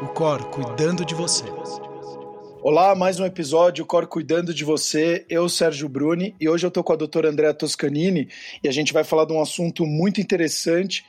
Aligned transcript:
o 0.00 0.06
Cor 0.06 0.44
cuidando 0.50 1.04
de 1.04 1.12
você. 1.12 1.44
Olá, 2.62 2.94
mais 2.94 3.18
um 3.18 3.26
episódio, 3.26 3.84
Cor 3.84 4.06
Cuidando 4.06 4.54
de 4.54 4.64
Você. 4.64 5.26
Eu, 5.28 5.48
Sérgio 5.48 5.88
Bruni, 5.88 6.36
e 6.40 6.48
hoje 6.48 6.64
eu 6.64 6.68
estou 6.68 6.84
com 6.84 6.92
a 6.92 6.96
doutora 6.96 7.28
Andrea 7.28 7.52
Toscanini 7.52 8.28
e 8.62 8.68
a 8.68 8.70
gente 8.70 8.92
vai 8.92 9.02
falar 9.02 9.24
de 9.24 9.32
um 9.32 9.40
assunto 9.40 9.84
muito 9.84 10.20
interessante 10.20 11.04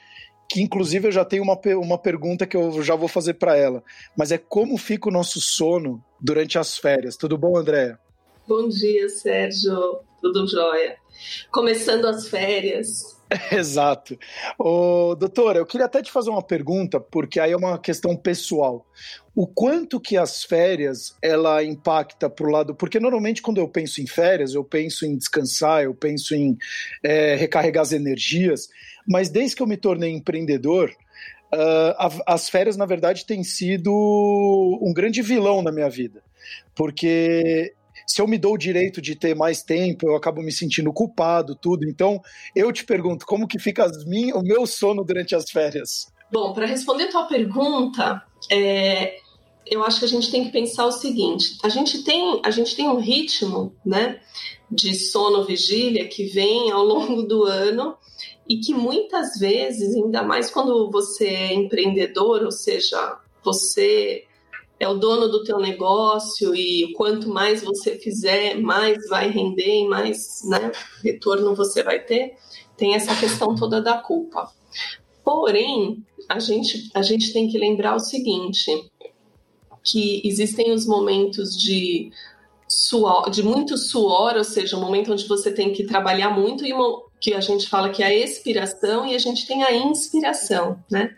que 0.49 0.59
inclusive 0.59 1.07
eu 1.07 1.11
já 1.11 1.23
tenho 1.23 1.43
uma, 1.43 1.59
uma 1.77 1.97
pergunta 1.99 2.47
que 2.47 2.57
eu 2.57 2.81
já 2.81 2.95
vou 2.95 3.07
fazer 3.07 3.35
para 3.35 3.55
ela, 3.55 3.83
mas 4.17 4.31
é 4.31 4.39
como 4.39 4.75
fica 4.75 5.07
o 5.07 5.11
nosso 5.11 5.39
sono 5.39 6.03
durante 6.19 6.57
as 6.57 6.75
férias. 6.75 7.15
Tudo 7.15 7.37
bom, 7.37 7.55
Andréa? 7.55 7.99
Bom 8.47 8.67
dia, 8.67 9.07
Sérgio. 9.07 9.99
Tudo 10.19 10.47
jóia. 10.47 10.97
Começando 11.51 12.05
as 12.05 12.27
férias, 12.27 13.18
Exato. 13.51 14.17
Ô, 14.57 15.15
doutora, 15.15 15.59
eu 15.59 15.65
queria 15.65 15.85
até 15.85 16.01
te 16.01 16.11
fazer 16.11 16.29
uma 16.29 16.41
pergunta, 16.41 16.99
porque 16.99 17.39
aí 17.39 17.51
é 17.51 17.57
uma 17.57 17.77
questão 17.77 18.15
pessoal. 18.15 18.85
O 19.35 19.45
quanto 19.45 19.99
que 19.99 20.17
as 20.17 20.43
férias 20.43 21.15
ela 21.21 21.63
impacta 21.63 22.29
para 22.29 22.47
o 22.47 22.49
lado. 22.49 22.75
Porque 22.75 22.99
normalmente 22.99 23.41
quando 23.41 23.59
eu 23.59 23.67
penso 23.67 24.01
em 24.01 24.07
férias, 24.07 24.53
eu 24.53 24.63
penso 24.63 25.05
em 25.05 25.15
descansar, 25.15 25.83
eu 25.83 25.93
penso 25.93 26.33
em 26.33 26.57
é, 27.03 27.35
recarregar 27.35 27.83
as 27.83 27.91
energias, 27.91 28.67
mas 29.07 29.29
desde 29.29 29.55
que 29.55 29.61
eu 29.61 29.67
me 29.67 29.77
tornei 29.77 30.11
empreendedor, 30.11 30.91
uh, 31.53 32.21
as 32.25 32.49
férias, 32.49 32.77
na 32.77 32.85
verdade, 32.85 33.25
têm 33.25 33.43
sido 33.43 33.91
um 34.81 34.93
grande 34.93 35.21
vilão 35.21 35.61
na 35.61 35.71
minha 35.71 35.89
vida. 35.89 36.21
Porque 36.75 37.73
se 38.09 38.19
eu 38.19 38.27
me 38.27 38.39
dou 38.39 38.55
o 38.55 38.57
direito 38.57 38.99
de 38.99 39.15
ter 39.15 39.35
mais 39.35 39.61
tempo, 39.61 40.07
eu 40.07 40.15
acabo 40.15 40.41
me 40.41 40.51
sentindo 40.51 40.91
culpado, 40.91 41.55
tudo. 41.55 41.87
Então, 41.87 42.19
eu 42.55 42.73
te 42.73 42.83
pergunto, 42.83 43.23
como 43.23 43.47
que 43.47 43.59
fica 43.59 43.85
o 43.85 44.41
meu 44.41 44.65
sono 44.65 45.03
durante 45.03 45.35
as 45.35 45.51
férias? 45.51 46.07
Bom, 46.31 46.51
para 46.51 46.65
responder 46.65 47.07
tua 47.07 47.25
pergunta, 47.25 48.23
é, 48.51 49.15
eu 49.65 49.83
acho 49.83 49.99
que 49.99 50.05
a 50.05 50.09
gente 50.09 50.31
tem 50.31 50.45
que 50.45 50.51
pensar 50.51 50.87
o 50.87 50.91
seguinte: 50.91 51.57
a 51.63 51.69
gente 51.69 52.03
tem, 52.03 52.41
a 52.43 52.49
gente 52.49 52.75
tem 52.75 52.89
um 52.89 52.99
ritmo, 52.99 53.75
né, 53.85 54.19
de 54.71 54.95
sono 54.95 55.45
vigília 55.45 56.07
que 56.07 56.25
vem 56.25 56.71
ao 56.71 56.83
longo 56.83 57.21
do 57.21 57.43
ano 57.43 57.95
e 58.47 58.57
que 58.57 58.73
muitas 58.73 59.37
vezes, 59.37 59.95
ainda 59.95 60.23
mais 60.23 60.49
quando 60.49 60.89
você 60.89 61.27
é 61.27 61.53
empreendedor, 61.53 62.43
ou 62.43 62.51
seja, 62.51 63.19
você 63.43 64.23
é 64.79 64.87
o 64.87 64.93
dono 64.93 65.27
do 65.27 65.43
teu 65.43 65.59
negócio 65.59 66.55
e 66.55 66.93
quanto 66.93 67.27
mais 67.27 67.61
você 67.61 67.97
fizer, 67.97 68.55
mais 68.55 69.07
vai 69.09 69.29
render 69.29 69.81
e 69.81 69.87
mais 69.87 70.41
né, 70.45 70.71
retorno 71.03 71.53
você 71.53 71.83
vai 71.83 71.99
ter, 71.99 72.37
tem 72.77 72.95
essa 72.95 73.13
questão 73.15 73.53
toda 73.55 73.81
da 73.81 73.97
culpa. 73.97 74.49
Porém, 75.23 76.03
a 76.29 76.39
gente, 76.39 76.89
a 76.93 77.01
gente 77.01 77.33
tem 77.33 77.49
que 77.49 77.57
lembrar 77.57 77.95
o 77.95 77.99
seguinte, 77.99 78.89
que 79.83 80.21
existem 80.23 80.71
os 80.71 80.85
momentos 80.85 81.55
de 81.55 82.11
suor, 82.67 83.29
de 83.29 83.43
muito 83.43 83.77
suor, 83.77 84.35
ou 84.37 84.43
seja, 84.43 84.77
um 84.77 84.81
momento 84.81 85.11
onde 85.11 85.27
você 85.27 85.51
tem 85.51 85.73
que 85.73 85.83
trabalhar 85.83 86.29
muito 86.29 86.65
e 86.65 86.71
que 87.19 87.33
a 87.33 87.41
gente 87.41 87.67
fala 87.67 87.89
que 87.89 88.01
é 88.01 88.07
a 88.07 88.15
expiração 88.15 89.05
e 89.05 89.13
a 89.13 89.19
gente 89.19 89.45
tem 89.45 89.63
a 89.63 89.73
inspiração, 89.73 90.81
né? 90.89 91.15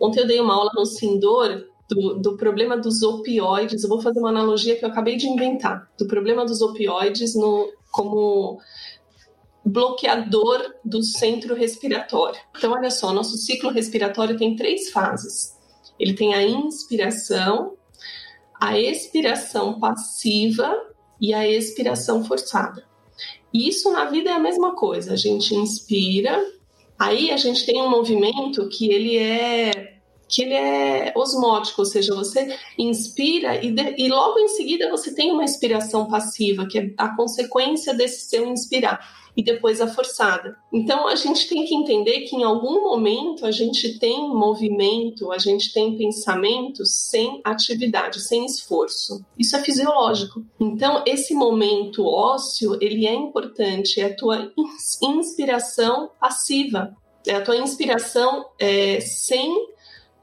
Ontem 0.00 0.20
eu 0.20 0.26
dei 0.26 0.40
uma 0.40 0.54
aula 0.54 0.72
no 0.74 0.86
Sindor 0.86 1.67
do, 1.88 2.14
do, 2.14 2.36
problema 2.36 2.76
dos 2.76 3.02
opioides. 3.02 3.82
Eu 3.82 3.88
vou 3.88 4.00
fazer 4.00 4.18
uma 4.18 4.28
analogia 4.28 4.76
que 4.76 4.84
eu 4.84 4.88
acabei 4.88 5.16
de 5.16 5.26
inventar. 5.26 5.90
Do 5.98 6.06
problema 6.06 6.44
dos 6.44 6.60
opioides 6.60 7.34
no, 7.34 7.72
como 7.90 8.60
bloqueador 9.64 10.74
do 10.84 11.02
centro 11.02 11.54
respiratório. 11.54 12.40
Então, 12.56 12.72
olha 12.72 12.90
só, 12.90 13.12
nosso 13.12 13.36
ciclo 13.36 13.70
respiratório 13.70 14.36
tem 14.36 14.54
três 14.54 14.90
fases. 14.90 15.56
Ele 15.98 16.14
tem 16.14 16.34
a 16.34 16.42
inspiração, 16.42 17.76
a 18.60 18.78
expiração 18.78 19.80
passiva 19.80 20.70
e 21.20 21.34
a 21.34 21.48
expiração 21.48 22.24
forçada. 22.24 22.86
Isso 23.52 23.90
na 23.90 24.04
vida 24.04 24.30
é 24.30 24.34
a 24.34 24.38
mesma 24.38 24.74
coisa. 24.74 25.14
A 25.14 25.16
gente 25.16 25.54
inspira, 25.54 26.38
aí 26.98 27.30
a 27.30 27.36
gente 27.36 27.64
tem 27.64 27.80
um 27.80 27.90
movimento 27.90 28.68
que 28.68 28.92
ele 28.92 29.16
é 29.16 29.97
que 30.28 30.42
ele 30.42 30.54
é 30.54 31.12
osmótico, 31.16 31.80
ou 31.80 31.86
seja, 31.86 32.14
você 32.14 32.56
inspira 32.76 33.64
e, 33.64 33.72
de, 33.72 33.94
e 33.96 34.08
logo 34.08 34.38
em 34.38 34.48
seguida 34.48 34.90
você 34.90 35.14
tem 35.14 35.32
uma 35.32 35.44
inspiração 35.44 36.06
passiva, 36.06 36.66
que 36.66 36.78
é 36.78 36.90
a 36.98 37.16
consequência 37.16 37.94
desse 37.94 38.28
seu 38.28 38.46
inspirar, 38.46 39.00
e 39.36 39.42
depois 39.42 39.80
a 39.80 39.86
forçada. 39.86 40.56
Então 40.72 41.06
a 41.06 41.14
gente 41.14 41.48
tem 41.48 41.64
que 41.64 41.74
entender 41.74 42.22
que 42.22 42.34
em 42.34 42.42
algum 42.42 42.82
momento 42.82 43.46
a 43.46 43.52
gente 43.52 43.98
tem 43.98 44.28
movimento, 44.28 45.30
a 45.30 45.38
gente 45.38 45.72
tem 45.72 45.96
pensamento 45.96 46.84
sem 46.84 47.40
atividade, 47.44 48.20
sem 48.20 48.44
esforço. 48.44 49.24
Isso 49.38 49.56
é 49.56 49.62
fisiológico. 49.62 50.44
Então 50.58 51.04
esse 51.06 51.34
momento 51.34 52.04
ósseo, 52.04 52.76
ele 52.80 53.06
é 53.06 53.14
importante, 53.14 54.00
é 54.00 54.06
a 54.06 54.16
tua 54.16 54.52
inspiração 55.00 56.10
passiva, 56.20 56.96
é 57.24 57.36
a 57.36 57.40
tua 57.40 57.56
inspiração 57.56 58.44
é, 58.58 58.98
sem 59.00 59.54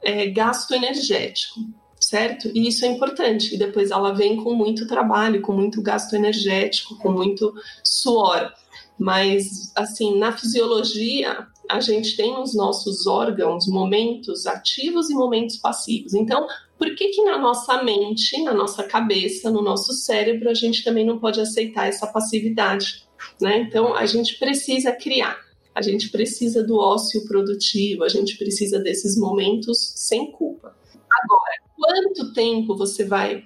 é, 0.02 0.26
gasto 0.26 0.72
energético, 0.72 1.60
certo? 2.00 2.50
E 2.54 2.68
isso 2.68 2.84
é 2.84 2.88
importante. 2.88 3.54
E 3.54 3.58
depois 3.58 3.90
ela 3.90 4.12
vem 4.14 4.36
com 4.36 4.54
muito 4.54 4.86
trabalho, 4.86 5.42
com 5.42 5.52
muito 5.52 5.82
gasto 5.82 6.14
energético, 6.14 6.96
com 6.98 7.10
muito 7.10 7.52
suor. 7.84 8.52
Mas, 8.98 9.72
assim, 9.76 10.18
na 10.18 10.32
fisiologia, 10.32 11.46
a 11.68 11.80
gente 11.80 12.16
tem 12.16 12.32
nos 12.32 12.54
nossos 12.54 13.06
órgãos 13.06 13.66
momentos 13.66 14.46
ativos 14.46 15.10
e 15.10 15.14
momentos 15.14 15.56
passivos. 15.56 16.14
Então, 16.14 16.46
por 16.78 16.94
que 16.94 17.08
que 17.08 17.22
na 17.22 17.38
nossa 17.38 17.82
mente, 17.82 18.42
na 18.42 18.54
nossa 18.54 18.84
cabeça, 18.84 19.50
no 19.50 19.62
nosso 19.62 19.92
cérebro, 19.92 20.48
a 20.48 20.54
gente 20.54 20.82
também 20.82 21.04
não 21.04 21.18
pode 21.18 21.40
aceitar 21.40 21.88
essa 21.88 22.06
passividade? 22.06 23.06
Né? 23.40 23.58
Então, 23.58 23.94
a 23.94 24.06
gente 24.06 24.38
precisa 24.38 24.92
criar 24.92 25.45
a 25.76 25.82
gente 25.82 26.08
precisa 26.08 26.62
do 26.62 26.78
ócio 26.78 27.26
produtivo, 27.26 28.02
a 28.02 28.08
gente 28.08 28.38
precisa 28.38 28.78
desses 28.78 29.14
momentos 29.14 29.92
sem 29.94 30.32
culpa. 30.32 30.74
Agora, 31.22 31.54
quanto 31.76 32.32
tempo 32.32 32.74
você 32.74 33.04
vai 33.04 33.44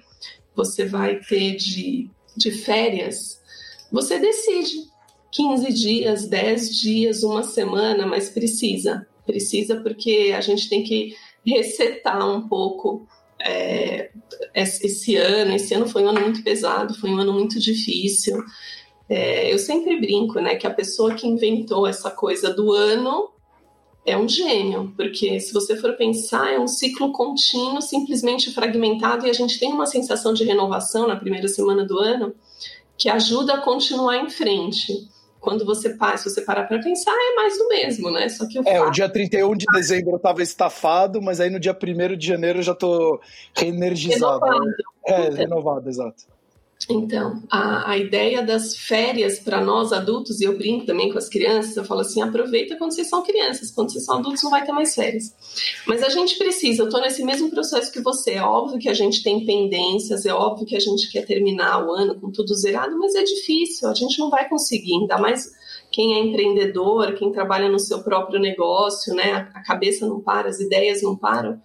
você 0.55 0.85
vai 0.85 1.19
ter 1.19 1.57
de, 1.57 2.09
de 2.37 2.51
férias? 2.51 3.41
Você 3.91 4.17
decide. 4.17 4.89
15 5.33 5.73
dias, 5.73 6.27
10 6.27 6.75
dias, 6.75 7.23
uma 7.23 7.43
semana, 7.43 8.05
mas 8.05 8.29
precisa. 8.29 9.05
Precisa 9.25 9.81
porque 9.81 10.33
a 10.35 10.41
gente 10.41 10.69
tem 10.69 10.83
que 10.83 11.15
resetar 11.45 12.29
um 12.29 12.47
pouco 12.47 13.07
é, 13.41 14.09
esse 14.53 15.15
ano. 15.17 15.53
Esse 15.53 15.73
ano 15.73 15.87
foi 15.87 16.03
um 16.03 16.09
ano 16.09 16.21
muito 16.21 16.43
pesado, 16.43 16.93
foi 16.93 17.09
um 17.09 17.17
ano 17.17 17.33
muito 17.33 17.59
difícil. 17.59 18.41
É, 19.13 19.53
eu 19.53 19.59
sempre 19.59 19.99
brinco, 19.99 20.39
né, 20.39 20.55
que 20.55 20.65
a 20.65 20.73
pessoa 20.73 21.13
que 21.13 21.27
inventou 21.27 21.85
essa 21.85 22.09
coisa 22.09 22.53
do 22.53 22.71
ano 22.71 23.29
é 24.05 24.17
um 24.17 24.25
gênio, 24.25 24.93
porque 24.95 25.37
se 25.41 25.53
você 25.53 25.75
for 25.75 25.97
pensar, 25.97 26.53
é 26.53 26.57
um 26.57 26.65
ciclo 26.65 27.11
contínuo, 27.11 27.81
simplesmente 27.81 28.53
fragmentado, 28.53 29.27
e 29.27 29.29
a 29.29 29.33
gente 29.33 29.59
tem 29.59 29.73
uma 29.73 29.85
sensação 29.85 30.33
de 30.33 30.45
renovação 30.45 31.09
na 31.09 31.17
primeira 31.17 31.49
semana 31.49 31.83
do 31.83 31.99
ano 31.99 32.33
que 32.97 33.09
ajuda 33.09 33.55
a 33.55 33.61
continuar 33.61 34.15
em 34.15 34.29
frente. 34.29 34.93
Quando 35.41 35.65
você 35.65 35.89
para, 35.89 36.15
se 36.15 36.29
você 36.29 36.41
parar 36.43 36.63
para 36.63 36.79
pensar, 36.79 37.11
é 37.11 37.35
mais 37.35 37.57
do 37.57 37.67
mesmo, 37.67 38.11
né? 38.11 38.29
Só 38.29 38.47
que 38.47 38.59
o 38.59 38.63
É, 38.65 38.77
fato... 38.77 38.87
o 38.87 38.91
dia 38.91 39.09
31 39.09 39.55
de 39.57 39.65
dezembro 39.73 40.11
eu 40.11 40.17
estava 40.17 40.41
estafado, 40.41 41.21
mas 41.21 41.41
aí 41.41 41.49
no 41.49 41.59
dia 41.59 41.75
1 41.77 42.15
de 42.15 42.27
janeiro 42.27 42.59
eu 42.59 42.63
já 42.63 42.71
estou 42.71 43.19
reenergizado. 43.57 44.39
Renovado. 44.45 44.71
É, 45.05 45.29
renovado, 45.31 45.89
exato. 45.89 46.30
Então, 46.89 47.41
a, 47.49 47.91
a 47.91 47.97
ideia 47.97 48.41
das 48.41 48.75
férias 48.75 49.39
para 49.39 49.63
nós 49.63 49.93
adultos, 49.93 50.41
e 50.41 50.45
eu 50.45 50.57
brinco 50.57 50.85
também 50.85 51.11
com 51.11 51.17
as 51.17 51.29
crianças, 51.29 51.77
eu 51.77 51.85
falo 51.85 52.01
assim: 52.01 52.21
aproveita 52.21 52.75
quando 52.75 52.93
vocês 52.93 53.07
são 53.07 53.23
crianças, 53.23 53.71
quando 53.71 53.91
vocês 53.91 54.03
são 54.03 54.17
adultos 54.17 54.43
não 54.43 54.49
vai 54.49 54.65
ter 54.65 54.71
mais 54.71 54.95
férias. 54.95 55.35
Mas 55.85 56.01
a 56.01 56.09
gente 56.09 56.37
precisa, 56.37 56.81
eu 56.81 56.87
estou 56.87 57.01
nesse 57.01 57.23
mesmo 57.23 57.49
processo 57.49 57.91
que 57.91 58.01
você. 58.01 58.31
É 58.31 58.43
óbvio 58.43 58.79
que 58.79 58.89
a 58.89 58.93
gente 58.93 59.23
tem 59.23 59.45
pendências, 59.45 60.25
é 60.25 60.33
óbvio 60.33 60.65
que 60.65 60.75
a 60.75 60.79
gente 60.79 61.11
quer 61.11 61.25
terminar 61.25 61.85
o 61.85 61.91
ano 61.93 62.19
com 62.19 62.31
tudo 62.31 62.53
zerado, 62.55 62.97
mas 62.97 63.15
é 63.15 63.23
difícil, 63.23 63.87
a 63.87 63.93
gente 63.93 64.17
não 64.19 64.29
vai 64.29 64.49
conseguir, 64.49 64.93
ainda 64.95 65.17
mais 65.17 65.51
quem 65.91 66.15
é 66.15 66.19
empreendedor, 66.19 67.13
quem 67.13 67.31
trabalha 67.31 67.69
no 67.69 67.79
seu 67.79 68.01
próprio 68.01 68.39
negócio, 68.39 69.13
né? 69.13 69.49
A 69.53 69.61
cabeça 69.61 70.07
não 70.07 70.19
para, 70.21 70.49
as 70.49 70.59
ideias 70.59 71.01
não 71.01 71.15
param. 71.15 71.61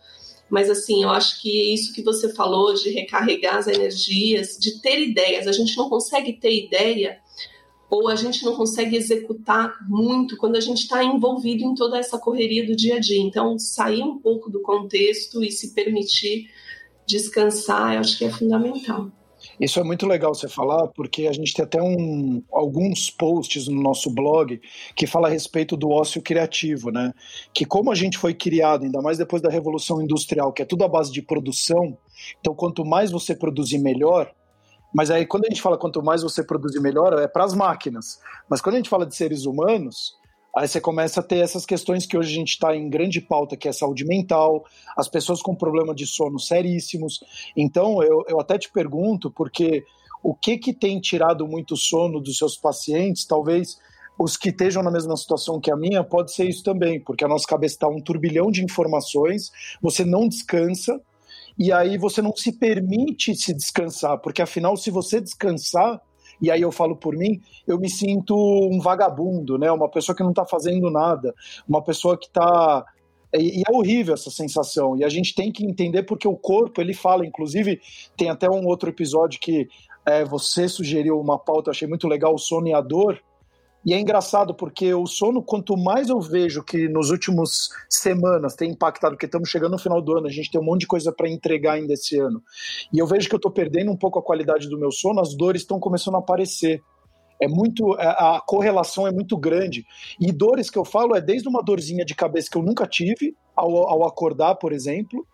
Mas 0.48 0.70
assim, 0.70 1.02
eu 1.02 1.10
acho 1.10 1.40
que 1.40 1.74
isso 1.74 1.92
que 1.92 2.02
você 2.02 2.32
falou 2.32 2.72
de 2.74 2.90
recarregar 2.90 3.56
as 3.56 3.66
energias, 3.66 4.56
de 4.58 4.80
ter 4.80 5.00
ideias, 5.00 5.46
a 5.46 5.52
gente 5.52 5.76
não 5.76 5.88
consegue 5.88 6.32
ter 6.34 6.66
ideia 6.66 7.18
ou 7.88 8.08
a 8.08 8.16
gente 8.16 8.44
não 8.44 8.56
consegue 8.56 8.96
executar 8.96 9.76
muito 9.88 10.36
quando 10.36 10.56
a 10.56 10.60
gente 10.60 10.82
está 10.82 11.04
envolvido 11.04 11.64
em 11.64 11.74
toda 11.74 11.98
essa 11.98 12.18
correria 12.18 12.66
do 12.66 12.74
dia 12.74 12.96
a 12.96 13.00
dia. 13.00 13.20
Então, 13.20 13.58
sair 13.58 14.02
um 14.02 14.18
pouco 14.18 14.50
do 14.50 14.60
contexto 14.60 15.42
e 15.42 15.52
se 15.52 15.72
permitir 15.72 16.50
descansar, 17.06 17.94
eu 17.94 18.00
acho 18.00 18.18
que 18.18 18.24
é 18.24 18.30
fundamental. 18.30 19.10
Isso 19.60 19.80
é 19.80 19.82
muito 19.82 20.06
legal 20.06 20.34
você 20.34 20.48
falar, 20.48 20.88
porque 20.88 21.26
a 21.26 21.32
gente 21.32 21.54
tem 21.54 21.64
até 21.64 21.82
um, 21.82 22.42
alguns 22.52 23.10
posts 23.10 23.68
no 23.68 23.80
nosso 23.80 24.10
blog 24.10 24.60
que 24.94 25.06
fala 25.06 25.28
a 25.28 25.30
respeito 25.30 25.76
do 25.76 25.90
ócio 25.90 26.20
criativo, 26.22 26.90
né? 26.90 27.12
Que 27.54 27.64
como 27.64 27.90
a 27.90 27.94
gente 27.94 28.18
foi 28.18 28.34
criado, 28.34 28.84
ainda 28.84 29.00
mais 29.00 29.18
depois 29.18 29.42
da 29.42 29.50
Revolução 29.50 30.02
Industrial, 30.02 30.52
que 30.52 30.62
é 30.62 30.64
tudo 30.64 30.84
à 30.84 30.88
base 30.88 31.12
de 31.12 31.22
produção, 31.22 31.96
então 32.40 32.54
quanto 32.54 32.84
mais 32.84 33.10
você 33.10 33.34
produzir, 33.34 33.78
melhor. 33.78 34.32
Mas 34.94 35.10
aí 35.10 35.26
quando 35.26 35.44
a 35.46 35.48
gente 35.48 35.62
fala 35.62 35.76
quanto 35.76 36.02
mais 36.02 36.22
você 36.22 36.42
produzir, 36.42 36.80
melhor, 36.80 37.12
é 37.14 37.28
para 37.28 37.44
as 37.44 37.54
máquinas. 37.54 38.18
Mas 38.48 38.60
quando 38.60 38.74
a 38.76 38.78
gente 38.78 38.90
fala 38.90 39.06
de 39.06 39.14
seres 39.14 39.44
humanos, 39.44 40.14
Aí 40.56 40.66
você 40.66 40.80
começa 40.80 41.20
a 41.20 41.22
ter 41.22 41.36
essas 41.36 41.66
questões 41.66 42.06
que 42.06 42.16
hoje 42.16 42.32
a 42.32 42.34
gente 42.34 42.52
está 42.52 42.74
em 42.74 42.88
grande 42.88 43.20
pauta, 43.20 43.58
que 43.58 43.68
é 43.68 43.72
saúde 43.72 44.06
mental, 44.06 44.64
as 44.96 45.06
pessoas 45.06 45.42
com 45.42 45.54
problema 45.54 45.94
de 45.94 46.06
sono 46.06 46.40
seríssimos. 46.40 47.22
Então, 47.54 48.02
eu, 48.02 48.24
eu 48.26 48.40
até 48.40 48.56
te 48.56 48.72
pergunto, 48.72 49.30
porque 49.30 49.84
o 50.22 50.34
que, 50.34 50.56
que 50.56 50.72
tem 50.72 50.98
tirado 50.98 51.46
muito 51.46 51.76
sono 51.76 52.22
dos 52.22 52.38
seus 52.38 52.56
pacientes, 52.56 53.26
talvez 53.26 53.76
os 54.18 54.34
que 54.34 54.48
estejam 54.48 54.82
na 54.82 54.90
mesma 54.90 55.14
situação 55.18 55.60
que 55.60 55.70
a 55.70 55.76
minha, 55.76 56.02
pode 56.02 56.32
ser 56.32 56.48
isso 56.48 56.62
também, 56.62 56.98
porque 56.98 57.22
a 57.22 57.28
nossa 57.28 57.46
cabeça 57.46 57.74
está 57.74 57.86
um 57.86 58.00
turbilhão 58.00 58.50
de 58.50 58.64
informações, 58.64 59.50
você 59.82 60.06
não 60.06 60.26
descansa, 60.26 60.98
e 61.58 61.70
aí 61.70 61.98
você 61.98 62.22
não 62.22 62.34
se 62.34 62.50
permite 62.50 63.34
se 63.34 63.52
descansar, 63.52 64.18
porque 64.20 64.40
afinal, 64.40 64.74
se 64.78 64.90
você 64.90 65.20
descansar, 65.20 66.00
e 66.40 66.50
aí 66.50 66.60
eu 66.62 66.72
falo 66.72 66.96
por 66.96 67.16
mim, 67.16 67.40
eu 67.66 67.78
me 67.78 67.88
sinto 67.88 68.34
um 68.36 68.80
vagabundo, 68.80 69.58
né? 69.58 69.70
Uma 69.70 69.88
pessoa 69.88 70.14
que 70.14 70.22
não 70.22 70.30
está 70.30 70.44
fazendo 70.44 70.90
nada, 70.90 71.34
uma 71.68 71.82
pessoa 71.82 72.16
que 72.18 72.26
está 72.26 72.84
e 73.34 73.62
é 73.68 73.72
horrível 73.72 74.14
essa 74.14 74.30
sensação. 74.30 74.96
E 74.96 75.04
a 75.04 75.08
gente 75.08 75.34
tem 75.34 75.50
que 75.52 75.64
entender 75.64 76.04
porque 76.04 76.28
o 76.28 76.36
corpo 76.36 76.80
ele 76.80 76.94
fala. 76.94 77.26
Inclusive 77.26 77.80
tem 78.16 78.30
até 78.30 78.48
um 78.48 78.66
outro 78.66 78.88
episódio 78.88 79.40
que 79.40 79.68
é, 80.06 80.24
você 80.24 80.68
sugeriu 80.68 81.20
uma 81.20 81.38
pauta, 81.38 81.70
achei 81.70 81.88
muito 81.88 82.06
legal, 82.06 82.34
o 82.34 82.38
sono 82.38 82.68
e 83.86 83.94
é 83.94 84.00
engraçado 84.00 84.52
porque 84.52 84.92
o 84.92 85.06
sono, 85.06 85.40
quanto 85.40 85.76
mais 85.76 86.08
eu 86.08 86.20
vejo 86.20 86.64
que 86.64 86.88
nos 86.88 87.10
últimos 87.10 87.68
semanas 87.88 88.56
tem 88.56 88.72
impactado, 88.72 89.14
porque 89.14 89.26
estamos 89.26 89.48
chegando 89.48 89.72
no 89.72 89.78
final 89.78 90.02
do 90.02 90.18
ano, 90.18 90.26
a 90.26 90.30
gente 90.30 90.50
tem 90.50 90.60
um 90.60 90.64
monte 90.64 90.80
de 90.80 90.86
coisa 90.88 91.12
para 91.12 91.30
entregar 91.30 91.74
ainda 91.74 91.92
esse 91.92 92.18
ano. 92.18 92.42
E 92.92 92.98
eu 92.98 93.06
vejo 93.06 93.28
que 93.28 93.34
eu 93.36 93.38
estou 93.38 93.52
perdendo 93.52 93.92
um 93.92 93.96
pouco 93.96 94.18
a 94.18 94.22
qualidade 94.22 94.68
do 94.68 94.76
meu 94.76 94.90
sono, 94.90 95.20
as 95.20 95.36
dores 95.36 95.62
estão 95.62 95.78
começando 95.78 96.16
a 96.16 96.18
aparecer. 96.18 96.82
É 97.40 97.46
muito 97.46 97.94
é, 97.94 98.08
a 98.08 98.42
correlação 98.44 99.06
é 99.06 99.12
muito 99.12 99.36
grande. 99.36 99.84
E 100.18 100.32
dores 100.32 100.68
que 100.68 100.78
eu 100.78 100.84
falo 100.84 101.14
é 101.14 101.20
desde 101.20 101.48
uma 101.48 101.62
dorzinha 101.62 102.04
de 102.04 102.16
cabeça 102.16 102.50
que 102.50 102.58
eu 102.58 102.62
nunca 102.64 102.88
tive 102.88 103.36
ao, 103.54 103.88
ao 103.88 104.04
acordar, 104.04 104.56
por 104.56 104.72
exemplo, 104.72 105.24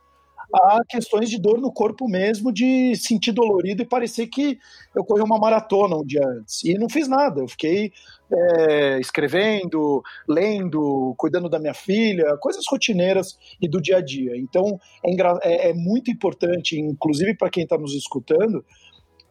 a 0.54 0.80
questões 0.86 1.30
de 1.30 1.40
dor 1.40 1.58
no 1.58 1.72
corpo 1.72 2.06
mesmo, 2.06 2.52
de 2.52 2.94
sentir 2.96 3.32
dolorido 3.32 3.82
e 3.82 3.86
parecer 3.86 4.26
que 4.26 4.58
eu 4.94 5.04
corri 5.04 5.22
uma 5.22 5.38
maratona 5.38 5.96
um 5.96 6.04
dia 6.04 6.26
antes. 6.26 6.62
E 6.64 6.74
não 6.74 6.88
fiz 6.88 7.08
nada, 7.08 7.40
eu 7.40 7.48
fiquei 7.48 7.92
é, 8.30 9.00
escrevendo, 9.00 10.02
lendo, 10.28 11.14
cuidando 11.16 11.48
da 11.48 11.58
minha 11.58 11.74
filha, 11.74 12.36
coisas 12.38 12.64
rotineiras 12.68 13.38
e 13.60 13.68
do 13.68 13.80
dia 13.80 13.98
a 13.98 14.00
dia. 14.00 14.36
Então 14.36 14.78
é, 15.04 15.10
é, 15.42 15.70
é 15.70 15.74
muito 15.74 16.10
importante, 16.10 16.78
inclusive 16.78 17.34
para 17.34 17.50
quem 17.50 17.64
está 17.64 17.78
nos 17.78 17.94
escutando, 17.94 18.64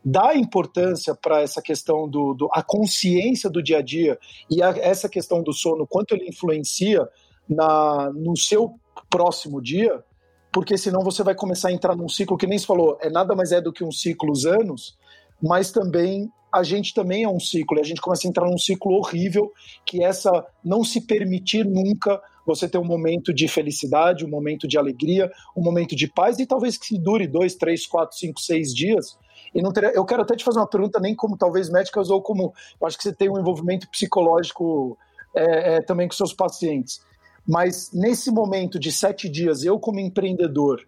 dar 0.04 0.36
importância 0.36 1.14
para 1.14 1.42
essa 1.42 1.62
questão 1.62 2.10
do, 2.10 2.34
do, 2.34 2.50
a 2.52 2.64
consciência 2.64 3.50
do 3.50 3.62
dia 3.62 3.78
a 3.78 3.82
dia 3.82 4.18
e 4.50 4.62
a, 4.64 4.70
essa 4.70 5.08
questão 5.08 5.44
do 5.44 5.54
sono, 5.54 5.86
quanto 5.88 6.16
ele 6.16 6.28
influencia 6.28 7.08
na, 7.48 8.12
no 8.14 8.36
seu 8.36 8.80
próximo 9.10 9.62
dia, 9.62 10.04
porque 10.52 10.78
senão 10.78 11.02
você 11.02 11.24
vai 11.24 11.34
começar 11.34 11.70
a 11.70 11.72
entrar 11.72 11.96
num 11.96 12.10
ciclo 12.10 12.38
que 12.38 12.48
nem 12.48 12.58
se 12.58 12.66
falou, 12.66 12.98
é 13.02 13.10
nada 13.10 13.36
mais 13.36 13.52
é 13.52 13.62
do 13.62 13.72
que 13.72 13.84
um 13.84 13.92
ciclo 13.92 14.32
os 14.32 14.46
anos, 14.46 14.98
mas 15.42 15.72
também 15.72 16.32
a 16.54 16.64
gente 16.64 16.94
também 16.94 17.24
é 17.24 17.30
um 17.30 17.40
ciclo, 17.40 17.78
e 17.78 17.82
a 17.82 17.84
gente 17.84 18.02
começa 18.02 18.28
a 18.28 18.30
entrar 18.30 18.46
num 18.46 18.58
ciclo 18.58 18.94
horrível, 18.94 19.52
que 19.86 20.04
é 20.04 20.08
essa 20.08 20.46
não 20.64 20.84
se 20.84 21.00
permitir 21.00 21.66
nunca 21.66 22.22
você 22.46 22.68
ter 22.68 22.78
um 22.78 22.84
momento 22.84 23.34
de 23.34 23.48
felicidade, 23.48 24.26
um 24.26 24.30
momento 24.30 24.68
de 24.68 24.78
alegria, 24.78 25.32
um 25.56 25.64
momento 25.64 25.96
de 25.96 26.08
paz, 26.08 26.40
e 26.40 26.46
talvez 26.46 26.78
que 26.78 26.98
dure 26.98 27.26
dois, 27.26 27.56
três, 27.56 27.88
quatro, 27.88 28.18
cinco, 28.18 28.42
seis 28.42 28.74
dias. 28.74 29.18
E 29.56 29.62
não 29.62 29.72
ter, 29.72 29.96
eu 29.96 30.04
quero 30.04 30.24
até 30.24 30.36
te 30.36 30.44
fazer 30.44 30.60
uma 30.60 30.68
pergunta, 30.68 31.00
nem 31.00 31.16
como 31.16 31.38
talvez 31.38 31.70
médicas, 31.70 32.10
ou 32.10 32.22
como 32.22 32.54
eu 32.82 32.88
acho 32.88 32.98
que 32.98 33.04
você 33.04 33.14
tem 33.14 33.30
um 33.30 33.40
envolvimento 33.40 33.88
psicológico 33.90 34.98
é, 35.34 35.76
é, 35.76 35.82
também 35.82 36.08
com 36.08 36.14
seus 36.14 36.34
pacientes. 36.34 37.00
Mas 37.48 37.92
nesse 37.94 38.32
momento 38.32 38.80
de 38.80 38.92
sete 38.92 39.28
dias, 39.30 39.64
eu 39.64 39.80
como 39.80 40.00
empreendedor, 40.00 40.82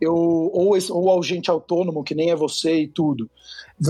eu, 0.00 0.14
ou, 0.14 0.76
ou 0.90 1.18
agente 1.18 1.50
autônomo, 1.50 2.04
que 2.04 2.14
nem 2.14 2.30
é 2.30 2.36
você 2.36 2.82
e 2.82 2.88
tudo, 2.88 3.30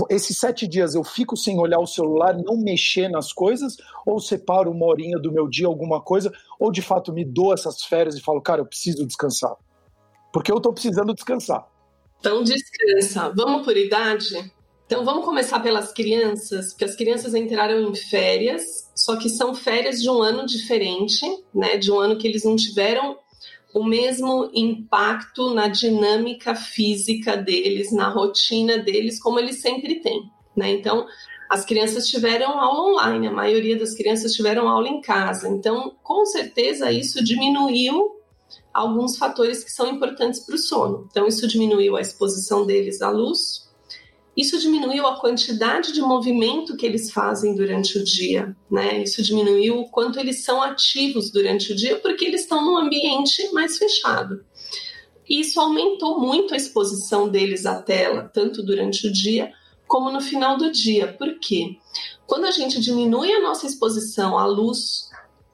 esses 0.09 0.37
sete 0.37 0.67
dias 0.67 0.95
eu 0.95 1.03
fico 1.03 1.37
sem 1.37 1.59
olhar 1.59 1.79
o 1.79 1.87
celular, 1.87 2.37
não 2.37 2.57
mexer 2.57 3.09
nas 3.09 3.31
coisas, 3.31 3.77
ou 4.05 4.19
separo 4.19 4.71
uma 4.71 4.85
horinha 4.85 5.17
do 5.17 5.31
meu 5.31 5.47
dia, 5.47 5.67
alguma 5.67 6.01
coisa, 6.01 6.31
ou 6.59 6.71
de 6.71 6.81
fato 6.81 7.13
me 7.13 7.23
dou 7.23 7.53
essas 7.53 7.83
férias 7.83 8.15
e 8.15 8.21
falo, 8.21 8.41
cara, 8.41 8.61
eu 8.61 8.65
preciso 8.65 9.05
descansar. 9.05 9.55
Porque 10.33 10.51
eu 10.51 10.57
estou 10.57 10.73
precisando 10.73 11.13
descansar. 11.13 11.67
Então 12.19 12.43
descansa. 12.43 13.31
Vamos 13.35 13.63
por 13.63 13.77
idade? 13.77 14.51
Então 14.87 15.03
vamos 15.03 15.25
começar 15.25 15.59
pelas 15.59 15.91
crianças, 15.91 16.71
porque 16.71 16.85
as 16.85 16.95
crianças 16.95 17.35
entraram 17.35 17.89
em 17.89 17.93
férias, 17.93 18.89
só 18.95 19.17
que 19.17 19.27
são 19.27 19.53
férias 19.53 20.01
de 20.01 20.09
um 20.09 20.21
ano 20.21 20.45
diferente, 20.45 21.25
né? 21.53 21.75
De 21.75 21.91
um 21.91 21.99
ano 21.99 22.17
que 22.17 22.25
eles 22.25 22.45
não 22.45 22.55
tiveram 22.55 23.17
o 23.73 23.83
mesmo 23.83 24.49
impacto 24.53 25.53
na 25.53 25.67
dinâmica 25.67 26.55
física 26.55 27.35
deles, 27.35 27.91
na 27.91 28.07
rotina 28.07 28.77
deles, 28.77 29.21
como 29.21 29.39
eles 29.39 29.61
sempre 29.61 29.99
têm, 29.99 30.21
né? 30.55 30.71
Então 30.71 31.05
as 31.49 31.65
crianças 31.65 32.07
tiveram 32.07 32.57
aula 32.57 32.93
online, 32.93 33.27
a 33.27 33.31
maioria 33.31 33.77
das 33.77 33.93
crianças 33.93 34.33
tiveram 34.33 34.69
aula 34.69 34.87
em 34.87 35.01
casa. 35.01 35.49
Então, 35.49 35.95
com 36.01 36.25
certeza, 36.25 36.91
isso 36.91 37.23
diminuiu 37.23 38.15
alguns 38.73 39.17
fatores 39.17 39.63
que 39.63 39.71
são 39.71 39.87
importantes 39.87 40.41
para 40.41 40.55
o 40.55 40.57
sono. 40.57 41.07
Então, 41.09 41.25
isso 41.25 41.47
diminuiu 41.47 41.95
a 41.95 42.01
exposição 42.01 42.65
deles 42.65 43.01
à 43.01 43.09
luz, 43.09 43.66
isso 44.37 44.59
diminuiu 44.59 45.07
a 45.07 45.19
quantidade 45.19 45.91
de 45.91 45.99
movimento 45.99 46.77
que 46.77 46.85
eles 46.85 47.09
fazem 47.09 47.55
durante 47.55 47.97
o 47.97 48.03
dia, 48.03 48.55
né? 48.69 49.01
Isso 49.01 49.23
diminuiu 49.23 49.79
o 49.79 49.89
quanto 49.89 50.19
eles 50.19 50.43
são 50.43 50.61
ativos 50.61 51.31
durante 51.31 51.73
o 51.73 51.75
dia, 51.75 51.97
porque 51.97 52.23
eles 52.23 52.41
estão 52.41 52.63
num 52.63 52.77
ambiente 52.77 53.51
mais 53.51 53.79
fechado. 53.79 54.45
E 55.27 55.41
isso 55.41 55.59
aumentou 55.59 56.19
muito 56.19 56.53
a 56.53 56.57
exposição 56.57 57.27
deles 57.27 57.65
à 57.65 57.81
tela, 57.81 58.29
tanto 58.31 58.61
durante 58.61 59.07
o 59.07 59.11
dia 59.11 59.51
como 59.87 60.11
no 60.11 60.21
final 60.21 60.55
do 60.55 60.71
dia. 60.71 61.11
Por 61.13 61.39
quê? 61.39 61.77
Quando 62.27 62.45
a 62.45 62.51
gente 62.51 62.79
diminui 62.79 63.33
a 63.33 63.41
nossa 63.41 63.65
exposição 63.65 64.37
à 64.37 64.45
luz 64.45 65.09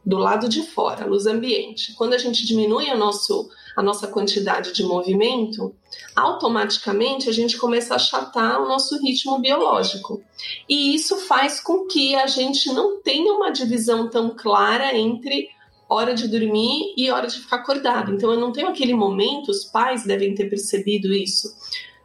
do 0.05 0.17
lado 0.17 0.49
de 0.49 0.61
fora, 0.61 1.05
luz 1.05 1.25
ambiente, 1.25 1.93
quando 1.93 2.13
a 2.13 2.17
gente 2.17 2.45
diminui 2.45 2.89
o 2.91 2.97
nosso 2.97 3.49
a 3.75 3.81
nossa 3.81 4.07
quantidade 4.07 4.73
de 4.73 4.83
movimento, 4.83 5.75
automaticamente 6.15 7.29
a 7.29 7.33
gente 7.33 7.57
começa 7.57 7.93
a 7.93 7.97
achatar 7.97 8.61
o 8.61 8.67
nosso 8.67 8.99
ritmo 9.01 9.39
biológico. 9.39 10.21
E 10.69 10.93
isso 10.95 11.17
faz 11.17 11.59
com 11.59 11.87
que 11.87 12.15
a 12.15 12.27
gente 12.27 12.71
não 12.71 13.01
tenha 13.01 13.33
uma 13.33 13.51
divisão 13.51 14.09
tão 14.09 14.29
clara 14.35 14.95
entre 14.95 15.49
hora 15.89 16.13
de 16.13 16.27
dormir 16.27 16.93
e 16.97 17.09
hora 17.11 17.27
de 17.27 17.39
ficar 17.39 17.57
acordado. 17.57 18.13
Então 18.13 18.31
eu 18.31 18.39
não 18.39 18.51
tenho 18.51 18.67
aquele 18.67 18.93
momento, 18.93 19.49
os 19.49 19.65
pais 19.65 20.05
devem 20.05 20.33
ter 20.33 20.49
percebido 20.49 21.13
isso. 21.13 21.47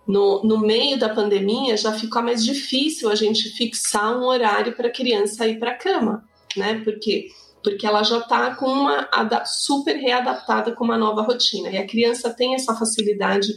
No, 0.06 0.42
no 0.42 0.58
meio 0.58 0.98
da 0.98 1.10
pandemia 1.10 1.76
já 1.76 1.92
ficou 1.92 2.22
mais 2.22 2.42
difícil 2.42 3.10
a 3.10 3.14
gente 3.14 3.50
fixar 3.50 4.18
um 4.18 4.24
horário 4.24 4.74
para 4.74 4.88
a 4.88 4.92
criança 4.92 5.46
ir 5.46 5.58
para 5.58 5.72
a 5.72 5.76
cama, 5.76 6.24
né? 6.56 6.80
Porque 6.82 7.28
porque 7.70 7.86
ela 7.86 8.02
já 8.02 8.18
está 8.18 8.54
com 8.54 8.66
uma 8.66 9.08
super 9.44 9.96
readaptada 9.96 10.72
com 10.72 10.84
uma 10.84 10.96
nova 10.96 11.22
rotina 11.22 11.68
e 11.70 11.76
a 11.76 11.86
criança 11.86 12.30
tem 12.30 12.54
essa 12.54 12.74
facilidade 12.74 13.54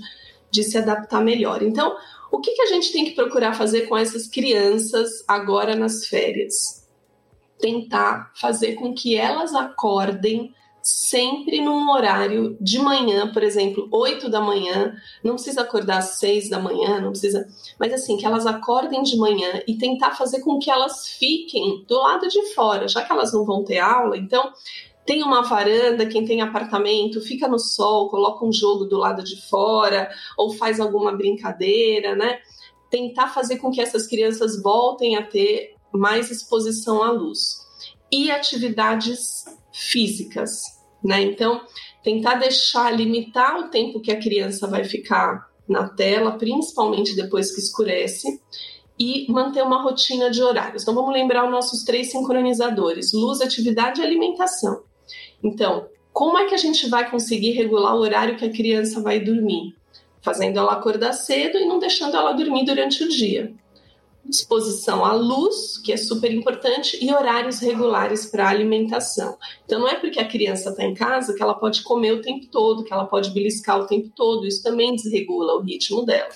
de 0.52 0.64
se 0.64 0.78
adaptar 0.78 1.24
melhor. 1.24 1.62
Então, 1.64 1.96
o 2.32 2.40
que, 2.40 2.52
que 2.52 2.62
a 2.62 2.66
gente 2.68 2.92
tem 2.92 3.06
que 3.06 3.12
procurar 3.12 3.54
fazer 3.54 3.88
com 3.88 3.98
essas 3.98 4.28
crianças 4.28 5.24
agora 5.28 5.76
nas 5.76 6.08
férias? 6.08 6.88
Tentar 7.60 8.32
fazer 8.36 8.76
com 8.76 8.94
que 8.94 9.16
elas 9.16 9.56
acordem 9.56 10.54
sempre 10.82 11.62
num 11.62 11.92
horário 11.92 12.58
de 12.60 12.80
manhã, 12.80 13.32
por 13.32 13.44
exemplo, 13.44 13.88
8 13.92 14.30
da 14.30 14.42
manhã, 14.42 14.96
não 15.24 15.36
precisa 15.36 15.62
acordar 15.62 16.00
às 16.00 16.18
6 16.20 16.50
da 16.50 16.60
manhã, 16.60 17.00
não 17.00 17.12
precisa, 17.12 17.48
mas 17.80 17.94
assim, 17.94 18.18
que 18.18 18.26
elas 18.26 18.46
acordem 18.48 19.04
de 19.04 19.16
manhã 19.18 19.62
e 19.68 19.78
tentar 19.78 20.12
fazer 20.12 20.42
com 20.42 20.58
que 20.58 20.72
elas 20.72 21.08
fiquem 21.08 21.86
do 21.88 22.00
lado 22.00 22.28
de 22.28 22.54
fora, 22.54 22.88
já 22.88 23.04
que 23.04 23.12
elas 23.12 23.32
não 23.32 23.46
vão 23.46 23.64
ter 23.64 23.78
aula, 23.78 24.18
então 24.18 24.52
tem 25.06 25.24
uma 25.24 25.42
varanda, 25.44 26.06
quem 26.06 26.26
tem 26.26 26.42
apartamento, 26.42 27.22
fica 27.22 27.48
no 27.48 27.60
sol, 27.60 28.10
coloca 28.10 28.46
um 28.46 28.54
jogo 28.54 28.86
do 28.86 28.98
lado 28.98 29.24
de 29.24 29.42
fora 29.50 30.10
ou 30.38 30.54
faz 30.54 30.80
alguma 30.80 31.12
brincadeira, 31.12 32.16
né? 32.16 32.40
Tentar 32.90 33.28
fazer 33.28 33.58
com 33.58 33.72
que 33.72 33.82
essas 33.82 34.06
crianças 34.06 34.62
voltem 34.62 35.16
a 35.16 35.26
ter 35.26 35.76
mais 35.92 36.30
exposição 36.30 37.04
à 37.04 37.12
luz. 37.12 37.66
E 38.12 38.30
atividades 38.30 39.46
físicas, 39.82 40.62
né? 41.04 41.22
Então, 41.22 41.62
tentar 42.04 42.36
deixar, 42.36 42.92
limitar 42.92 43.60
o 43.60 43.70
tempo 43.70 44.00
que 44.00 44.12
a 44.12 44.20
criança 44.20 44.68
vai 44.68 44.84
ficar 44.84 45.50
na 45.68 45.90
tela, 45.90 46.38
principalmente 46.38 47.16
depois 47.16 47.54
que 47.54 47.62
escurece, 47.62 48.42
e 49.00 49.26
manter 49.32 49.64
uma 49.64 49.82
rotina 49.82 50.30
de 50.30 50.44
horários. 50.44 50.84
Então 50.84 50.94
vamos 50.94 51.14
lembrar 51.14 51.46
os 51.46 51.52
nossos 51.52 51.84
três 51.84 52.12
sincronizadores: 52.12 53.12
luz, 53.14 53.42
atividade 53.42 54.00
e 54.00 54.04
alimentação. 54.04 54.84
Então, 55.44 55.88
como 56.14 56.38
é 56.38 56.46
que 56.46 56.54
a 56.54 56.58
gente 56.58 56.88
vai 56.88 57.10
conseguir 57.10 57.52
regular 57.52 57.96
o 57.96 58.02
horário 58.02 58.38
que 58.38 58.46
a 58.46 58.52
criança 58.52 59.02
vai 59.02 59.20
dormir? 59.20 59.76
Fazendo 60.22 60.60
ela 60.60 60.74
acordar 60.74 61.14
cedo 61.14 61.58
e 61.58 61.66
não 61.66 61.80
deixando 61.80 62.16
ela 62.16 62.34
dormir 62.34 62.64
durante 62.66 63.04
o 63.04 63.10
dia 63.10 63.56
exposição 64.30 65.04
à 65.04 65.14
luz, 65.14 65.78
que 65.80 65.92
é 65.92 65.98
super 65.98 66.32
importante, 66.32 66.98
e 67.04 67.14
horários 67.14 67.60
regulares 67.60 68.26
para 68.26 68.48
alimentação. 68.48 69.38
Então, 69.66 69.80
não 69.80 69.88
é 69.88 69.96
porque 69.96 70.20
a 70.20 70.28
criança 70.28 70.70
está 70.70 70.84
em 70.84 70.94
casa 70.94 71.34
que 71.34 71.42
ela 71.42 71.56
pode 71.56 71.82
comer 71.84 72.14
o 72.14 72.22
tempo 72.22 72.48
todo, 72.48 72.84
que 72.84 72.94
ela 72.94 73.06
pode 73.06 73.32
beliscar 73.32 73.80
o 73.80 73.88
tempo 73.88 74.10
todo, 74.16 74.48
isso 74.48 74.64
também 74.64 74.96
desregula 74.96 75.56
o 75.56 75.62
ritmo 75.62 76.06
dela. 76.06 76.30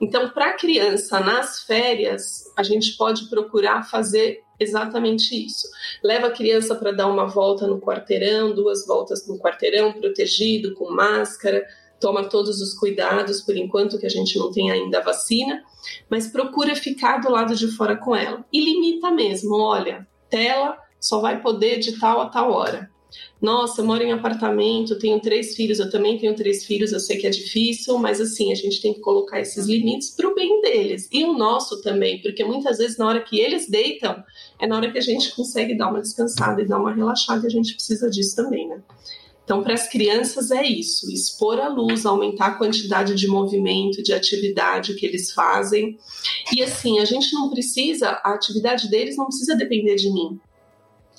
Então, 0.00 0.30
para 0.30 0.50
a 0.50 0.56
criança 0.56 1.20
nas 1.20 1.62
férias, 1.62 2.44
a 2.56 2.62
gente 2.62 2.96
pode 2.96 3.28
procurar 3.28 3.82
fazer 3.82 4.42
exatamente 4.58 5.34
isso. 5.34 5.68
Leva 6.02 6.28
a 6.28 6.32
criança 6.32 6.74
para 6.74 6.92
dar 6.92 7.06
uma 7.06 7.26
volta 7.26 7.66
no 7.66 7.80
quarteirão, 7.80 8.54
duas 8.54 8.86
voltas 8.86 9.26
no 9.26 9.38
quarteirão, 9.38 9.92
protegido, 9.92 10.74
com 10.74 10.90
máscara, 10.90 11.62
toma 12.00 12.28
todos 12.28 12.60
os 12.62 12.74
cuidados 12.74 13.42
por 13.42 13.56
enquanto 13.56 13.98
que 13.98 14.06
a 14.06 14.10
gente 14.10 14.38
não 14.38 14.50
tem 14.50 14.70
ainda 14.70 14.98
a 14.98 15.02
vacina, 15.02 15.62
mas 16.08 16.28
procura 16.28 16.74
ficar 16.74 17.18
do 17.18 17.30
lado 17.30 17.54
de 17.54 17.68
fora 17.68 17.96
com 17.96 18.14
ela. 18.14 18.44
E 18.52 18.60
limita 18.60 19.10
mesmo, 19.10 19.54
olha, 19.56 20.06
tela 20.28 20.78
só 21.00 21.20
vai 21.20 21.40
poder 21.40 21.78
de 21.78 21.98
tal 21.98 22.20
a 22.20 22.28
tal 22.28 22.52
hora. 22.52 22.90
Nossa, 23.40 23.80
eu 23.80 23.86
moro 23.86 24.02
em 24.02 24.12
apartamento, 24.12 24.98
tenho 24.98 25.18
três 25.18 25.56
filhos, 25.56 25.78
eu 25.78 25.90
também 25.90 26.18
tenho 26.18 26.34
três 26.34 26.64
filhos, 26.64 26.92
eu 26.92 27.00
sei 27.00 27.16
que 27.16 27.26
é 27.26 27.30
difícil, 27.30 27.98
mas 27.98 28.20
assim, 28.20 28.52
a 28.52 28.54
gente 28.54 28.80
tem 28.80 28.92
que 28.92 29.00
colocar 29.00 29.40
esses 29.40 29.66
limites 29.66 30.10
para 30.10 30.28
o 30.28 30.34
bem 30.34 30.60
deles 30.60 31.08
e 31.10 31.24
o 31.24 31.32
nosso 31.32 31.80
também, 31.80 32.20
porque 32.20 32.44
muitas 32.44 32.78
vezes 32.78 32.98
na 32.98 33.06
hora 33.06 33.20
que 33.20 33.40
eles 33.40 33.68
deitam, 33.68 34.22
é 34.58 34.66
na 34.66 34.76
hora 34.76 34.92
que 34.92 34.98
a 34.98 35.02
gente 35.02 35.34
consegue 35.34 35.74
dar 35.74 35.88
uma 35.88 36.00
descansada 36.00 36.60
e 36.60 36.68
dar 36.68 36.78
uma 36.78 36.92
relaxada, 36.92 37.44
e 37.44 37.46
a 37.46 37.50
gente 37.50 37.74
precisa 37.74 38.10
disso 38.10 38.36
também, 38.36 38.68
né? 38.68 38.80
Então, 39.44 39.62
para 39.62 39.74
as 39.74 39.88
crianças 39.88 40.50
é 40.50 40.64
isso: 40.64 41.10
expor 41.10 41.58
a 41.60 41.68
luz, 41.68 42.06
aumentar 42.06 42.46
a 42.46 42.54
quantidade 42.54 43.14
de 43.14 43.26
movimento, 43.26 44.02
de 44.02 44.12
atividade 44.12 44.94
que 44.94 45.04
eles 45.04 45.32
fazem. 45.32 45.98
E 46.54 46.62
assim, 46.62 46.98
a 47.00 47.04
gente 47.04 47.32
não 47.34 47.50
precisa, 47.50 48.10
a 48.22 48.34
atividade 48.34 48.88
deles 48.88 49.16
não 49.16 49.26
precisa 49.26 49.56
depender 49.56 49.96
de 49.96 50.12
mim. 50.12 50.40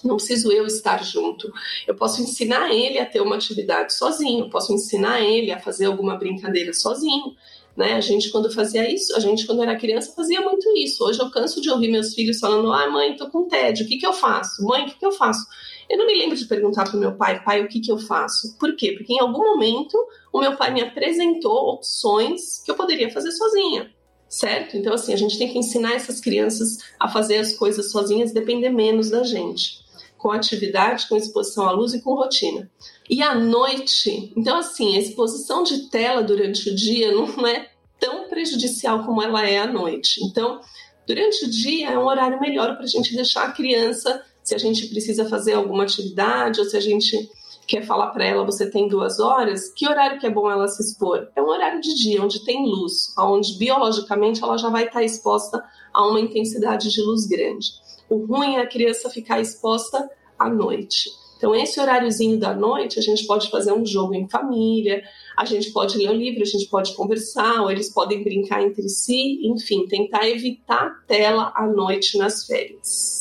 Não 0.04 0.16
preciso 0.16 0.52
eu 0.52 0.66
estar 0.66 1.04
junto. 1.04 1.52
Eu 1.88 1.96
posso 1.96 2.22
ensinar 2.22 2.74
ele 2.74 2.98
a 2.98 3.06
ter 3.06 3.22
uma 3.22 3.36
atividade 3.36 3.94
sozinho, 3.94 4.50
posso 4.50 4.74
ensinar 4.74 5.22
ele 5.22 5.52
a 5.52 5.60
fazer 5.60 5.86
alguma 5.86 6.18
brincadeira 6.18 6.74
sozinho. 6.74 7.36
Né? 7.76 7.94
A 7.94 8.02
gente, 8.02 8.30
quando 8.32 8.52
fazia 8.52 8.92
isso, 8.92 9.16
a 9.16 9.20
gente, 9.20 9.46
quando 9.46 9.62
era 9.62 9.78
criança, 9.78 10.14
fazia 10.14 10.42
muito 10.42 10.70
isso. 10.78 11.04
Hoje 11.06 11.20
eu 11.20 11.30
canso 11.30 11.62
de 11.62 11.70
ouvir 11.70 11.90
meus 11.90 12.14
filhos 12.14 12.40
falando: 12.40 12.72
ah, 12.72 12.90
mãe, 12.90 13.16
tô 13.16 13.30
com 13.30 13.48
tédio, 13.48 13.86
o 13.86 13.88
que, 13.88 13.98
que 13.98 14.06
eu 14.06 14.14
faço? 14.14 14.66
Mãe, 14.66 14.84
o 14.84 14.86
que, 14.88 15.00
que 15.00 15.06
eu 15.06 15.12
faço? 15.12 15.46
Eu 15.92 15.98
não 15.98 16.08
me 16.08 16.18
lembro 16.18 16.38
de 16.38 16.46
perguntar 16.46 16.86
para 16.86 16.96
o 16.96 17.00
meu 17.00 17.18
pai, 17.18 17.44
pai, 17.44 17.62
o 17.62 17.68
que, 17.68 17.82
que 17.82 17.92
eu 17.92 17.98
faço? 17.98 18.56
Por 18.58 18.78
quê? 18.78 18.94
Porque 18.94 19.12
em 19.12 19.20
algum 19.20 19.44
momento 19.44 19.98
o 20.32 20.40
meu 20.40 20.56
pai 20.56 20.74
me 20.74 20.80
apresentou 20.80 21.68
opções 21.68 22.64
que 22.64 22.72
eu 22.72 22.76
poderia 22.76 23.12
fazer 23.12 23.30
sozinha, 23.34 23.92
certo? 24.30 24.78
Então, 24.78 24.94
assim, 24.94 25.12
a 25.14 25.18
gente 25.18 25.38
tem 25.38 25.52
que 25.52 25.60
ensinar 25.60 25.94
essas 25.94 26.22
crianças 26.22 26.78
a 26.98 27.10
fazer 27.10 27.40
as 27.40 27.52
coisas 27.52 27.92
sozinhas, 27.92 28.32
depender 28.32 28.70
menos 28.70 29.10
da 29.10 29.22
gente, 29.24 29.80
com 30.18 30.32
atividade, 30.32 31.10
com 31.10 31.18
exposição 31.18 31.68
à 31.68 31.72
luz 31.72 31.94
e 31.94 32.02
com 32.02 32.16
rotina. 32.16 32.72
E 33.10 33.22
à 33.22 33.36
noite, 33.36 34.32
então, 34.38 34.60
assim, 34.60 34.96
a 34.96 35.00
exposição 35.00 35.62
de 35.62 35.90
tela 35.90 36.24
durante 36.24 36.70
o 36.70 36.74
dia 36.74 37.12
não 37.12 37.46
é 37.46 37.70
tão 38.00 38.30
prejudicial 38.30 39.04
como 39.06 39.22
ela 39.22 39.46
é 39.46 39.58
à 39.58 39.68
noite. 39.68 40.24
Então, 40.24 40.62
durante 41.06 41.44
o 41.44 41.50
dia 41.50 41.90
é 41.90 42.00
um 42.00 42.06
horário 42.06 42.40
melhor 42.40 42.76
para 42.76 42.86
a 42.86 42.88
gente 42.88 43.14
deixar 43.14 43.44
a 43.44 43.52
criança 43.52 44.24
se 44.44 44.56
a 44.56 44.58
gente 44.58 44.88
precisa 44.88 45.28
fazer 45.28 45.54
alguma 45.54 45.84
atividade 45.84 46.60
ou 46.60 46.66
se 46.66 46.76
a 46.76 46.82
gente 46.82 47.30
quer 47.68 47.86
falar 47.86 48.08
para 48.08 48.26
ela 48.26 48.46
você 48.46 48.70
tem 48.70 48.88
duas 48.88 49.20
horas, 49.20 49.72
que 49.74 49.88
horário 49.88 50.20
que 50.20 50.28
é 50.28 50.30
bom 50.30 50.50
ela 50.50 50.68
se 50.68 50.84
expor? 50.84 51.30
É 51.36 51.42
um 51.42 51.50
horário 51.50 51.80
de 51.80 51.96
dia, 51.96 52.22
onde 52.22 52.44
tem 52.44 52.66
luz, 52.66 53.14
onde 53.18 53.58
biologicamente 53.58 54.44
ela 54.44 54.58
já 54.58 54.70
vai 54.70 54.86
estar 54.86 55.04
exposta 55.04 55.64
a 55.94 56.08
uma 56.08 56.20
intensidade 56.20 56.90
de 56.90 57.02
luz 57.02 57.26
grande. 57.28 57.68
O 58.10 58.26
ruim 58.26 58.56
é 58.56 58.62
a 58.62 58.68
criança 58.68 59.10
ficar 59.10 59.40
exposta 59.40 60.10
à 60.38 60.50
noite. 60.50 61.10
Então, 61.38 61.56
esse 61.56 61.80
horáriozinho 61.80 62.38
da 62.38 62.54
noite, 62.54 63.00
a 63.00 63.02
gente 63.02 63.26
pode 63.26 63.50
fazer 63.50 63.74
um 63.74 63.84
jogo 63.84 64.14
em 64.14 64.30
família, 64.30 65.02
a 65.36 65.44
gente 65.44 65.72
pode 65.72 65.98
ler 65.98 66.12
um 66.12 66.16
livro, 66.16 66.44
a 66.44 66.46
gente 66.46 66.68
pode 66.68 66.94
conversar, 66.94 67.62
ou 67.62 67.72
eles 67.72 67.92
podem 67.92 68.24
brincar 68.24 68.62
entre 68.62 68.88
si, 68.88 69.40
enfim, 69.48 69.88
tentar 69.88 70.30
evitar 70.30 71.04
tela 71.08 71.52
à 71.56 71.66
noite 71.66 72.16
nas 72.18 72.46
férias. 72.46 73.21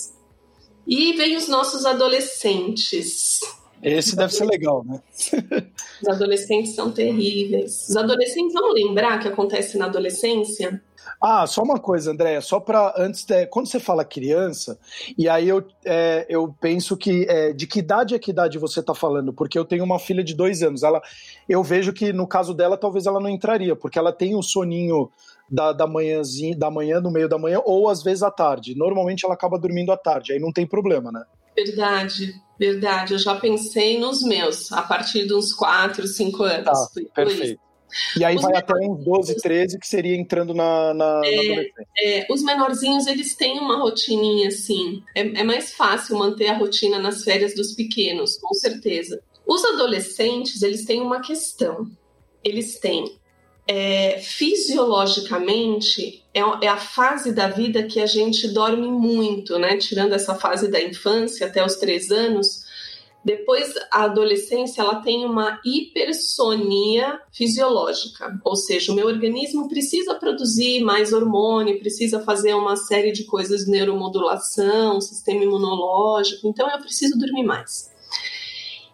E 0.91 1.13
vem 1.13 1.37
os 1.37 1.47
nossos 1.47 1.87
adolescentes. 1.87 3.39
Esse 3.81 4.17
deve 4.17 4.35
ser 4.35 4.45
legal, 4.45 4.85
né? 4.85 5.01
Os 6.03 6.09
adolescentes 6.09 6.75
são 6.75 6.91
terríveis. 6.91 7.89
Os 7.89 7.97
adolescentes, 7.97 8.53
vamos 8.53 8.75
lembrar 8.75 9.21
que 9.21 9.29
acontece 9.29 9.79
na 9.79 9.85
adolescência? 9.85 10.83
Ah, 11.23 11.47
só 11.47 11.63
uma 11.63 11.79
coisa, 11.79 12.11
Andréia, 12.11 12.41
só 12.41 12.59
para 12.59 12.93
antes, 12.99 13.25
de, 13.25 13.47
quando 13.47 13.69
você 13.69 13.79
fala 13.79 14.05
criança, 14.05 14.79
e 15.17 15.29
aí 15.29 15.49
eu, 15.49 15.65
é, 15.85 16.27
eu 16.29 16.55
penso 16.61 16.97
que 16.97 17.27
é, 17.29 17.53
de 17.53 17.67
que 17.67 17.79
idade 17.79 18.15
é 18.15 18.19
que 18.19 18.31
idade 18.31 18.59
você 18.59 18.81
está 18.81 18.95
falando? 18.95 19.33
Porque 19.33 19.59
eu 19.59 19.65
tenho 19.65 19.85
uma 19.85 19.99
filha 19.99 20.25
de 20.25 20.35
dois 20.35 20.63
anos, 20.63 20.83
ela, 20.83 21.01
eu 21.49 21.63
vejo 21.63 21.93
que 21.93 22.13
no 22.13 22.27
caso 22.27 22.53
dela 22.53 22.77
talvez 22.77 23.07
ela 23.07 23.21
não 23.21 23.29
entraria, 23.29 23.77
porque 23.77 23.99
ela 23.99 24.13
tem 24.13 24.35
um 24.35 24.43
soninho 24.43 25.11
da, 25.51 25.73
da, 25.73 25.87
manhãzinha, 25.87 26.57
da 26.57 26.71
manhã, 26.71 27.01
no 27.01 27.11
meio 27.11 27.29
da 27.29 27.39
manhã, 27.39 27.61
ou 27.65 27.89
às 27.89 28.03
vezes 28.03 28.23
à 28.23 28.31
tarde. 28.31 28.77
Normalmente 28.77 29.25
ela 29.25 29.35
acaba 29.35 29.59
dormindo 29.59 29.91
à 29.91 29.97
tarde, 29.97 30.33
aí 30.33 30.39
não 30.39 30.53
tem 30.53 30.67
problema, 30.67 31.11
né? 31.11 31.25
Verdade, 31.57 32.35
verdade. 32.59 33.15
Eu 33.15 33.19
já 33.19 33.35
pensei 33.35 33.99
nos 33.99 34.23
meus, 34.23 34.71
a 34.73 34.83
partir 34.83 35.27
de 35.27 35.35
uns 35.35 35.53
4, 35.53 36.07
5 36.07 36.43
anos. 36.45 36.65
Tá, 36.65 37.03
perfeito. 37.15 37.61
E 38.17 38.25
aí 38.25 38.37
os 38.37 38.43
vai 38.43 38.57
até 38.57 38.73
uns 38.75 39.05
12, 39.05 39.37
13, 39.37 39.79
que 39.79 39.87
seria 39.87 40.17
entrando 40.17 40.55
na, 40.55 40.95
na, 40.95 41.21
é, 41.25 41.37
na 41.37 41.43
adolescência. 41.43 41.87
É, 41.99 42.27
os 42.31 42.43
menorzinhos, 42.43 43.07
eles 43.07 43.35
têm 43.35 43.59
uma 43.59 43.79
rotininha, 43.79 44.49
assim. 44.49 45.03
É, 45.15 45.21
é 45.21 45.43
mais 45.43 45.73
fácil 45.73 46.17
manter 46.17 46.49
a 46.49 46.57
rotina 46.57 46.99
nas 46.99 47.25
férias 47.25 47.55
dos 47.55 47.73
pequenos, 47.73 48.39
com 48.39 48.55
certeza. 48.55 49.21
Os 49.47 49.65
adolescentes, 49.65 50.63
eles 50.63 50.85
têm 50.85 51.01
uma 51.01 51.21
questão. 51.21 51.91
Eles 52.45 52.79
têm 52.79 53.20
é, 53.73 54.19
fisiologicamente 54.19 56.25
é, 56.35 56.41
é, 56.41 56.67
a 56.67 56.77
fase 56.77 57.33
da 57.33 57.47
vida 57.47 57.85
que 57.85 58.01
a 58.01 58.07
gente 58.07 58.49
dorme 58.49 58.89
muito, 58.89 59.57
né? 59.61 59.77
Tirando 59.77 60.13
essa 60.13 60.35
fase 60.35 60.69
da 60.69 60.83
infância 60.83 61.47
até 61.47 61.65
os 61.65 61.77
três 61.77 62.11
anos, 62.11 62.65
depois 63.25 63.73
a 63.93 64.07
adolescência 64.07 64.83
ela 64.83 64.97
tem 64.97 65.25
uma 65.25 65.61
hipersonia 65.65 67.21
fisiológica, 67.31 68.41
ou 68.45 68.57
seja, 68.57 68.91
o 68.91 68.95
meu 68.97 69.07
organismo 69.07 69.69
precisa 69.69 70.17
produzir 70.17 70.81
mais 70.81 71.13
hormônio, 71.13 71.79
precisa 71.79 72.19
fazer 72.19 72.55
uma 72.55 72.75
série 72.75 73.13
de 73.13 73.23
coisas 73.23 73.69
neuromodulação, 73.69 75.01
sistema 75.01 75.45
imunológico, 75.45 76.49
então 76.49 76.69
eu 76.69 76.81
preciso 76.81 77.17
dormir 77.17 77.45
mais. 77.45 77.89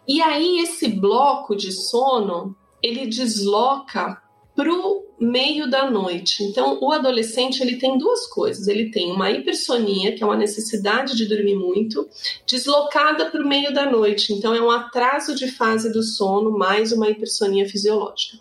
E 0.07 0.21
aí 0.21 0.59
esse 0.59 0.87
bloco 0.87 1.55
de 1.55 1.71
sono 1.71 2.55
ele 2.83 3.07
desloca 3.07 4.21
para 4.57 4.73
o 4.73 5.05
meio 5.19 5.69
da 5.69 5.89
noite. 5.89 6.43
Então, 6.43 6.79
o 6.81 6.91
adolescente 6.91 7.61
ele 7.61 7.77
tem 7.77 7.95
duas 7.95 8.25
coisas. 8.25 8.67
Ele 8.67 8.89
tem 8.89 9.11
uma 9.11 9.29
hipersonia, 9.29 10.15
que 10.15 10.23
é 10.23 10.25
uma 10.25 10.35
necessidade 10.35 11.15
de 11.15 11.27
dormir 11.27 11.53
muito, 11.53 12.09
deslocada 12.47 13.29
para 13.29 13.43
o 13.43 13.47
meio 13.47 13.71
da 13.71 13.89
noite. 13.89 14.33
Então, 14.33 14.55
é 14.55 14.61
um 14.61 14.71
atraso 14.71 15.35
de 15.35 15.47
fase 15.51 15.93
do 15.93 16.01
sono 16.01 16.57
mais 16.57 16.91
uma 16.91 17.07
hipersonia 17.07 17.69
fisiológica. 17.69 18.39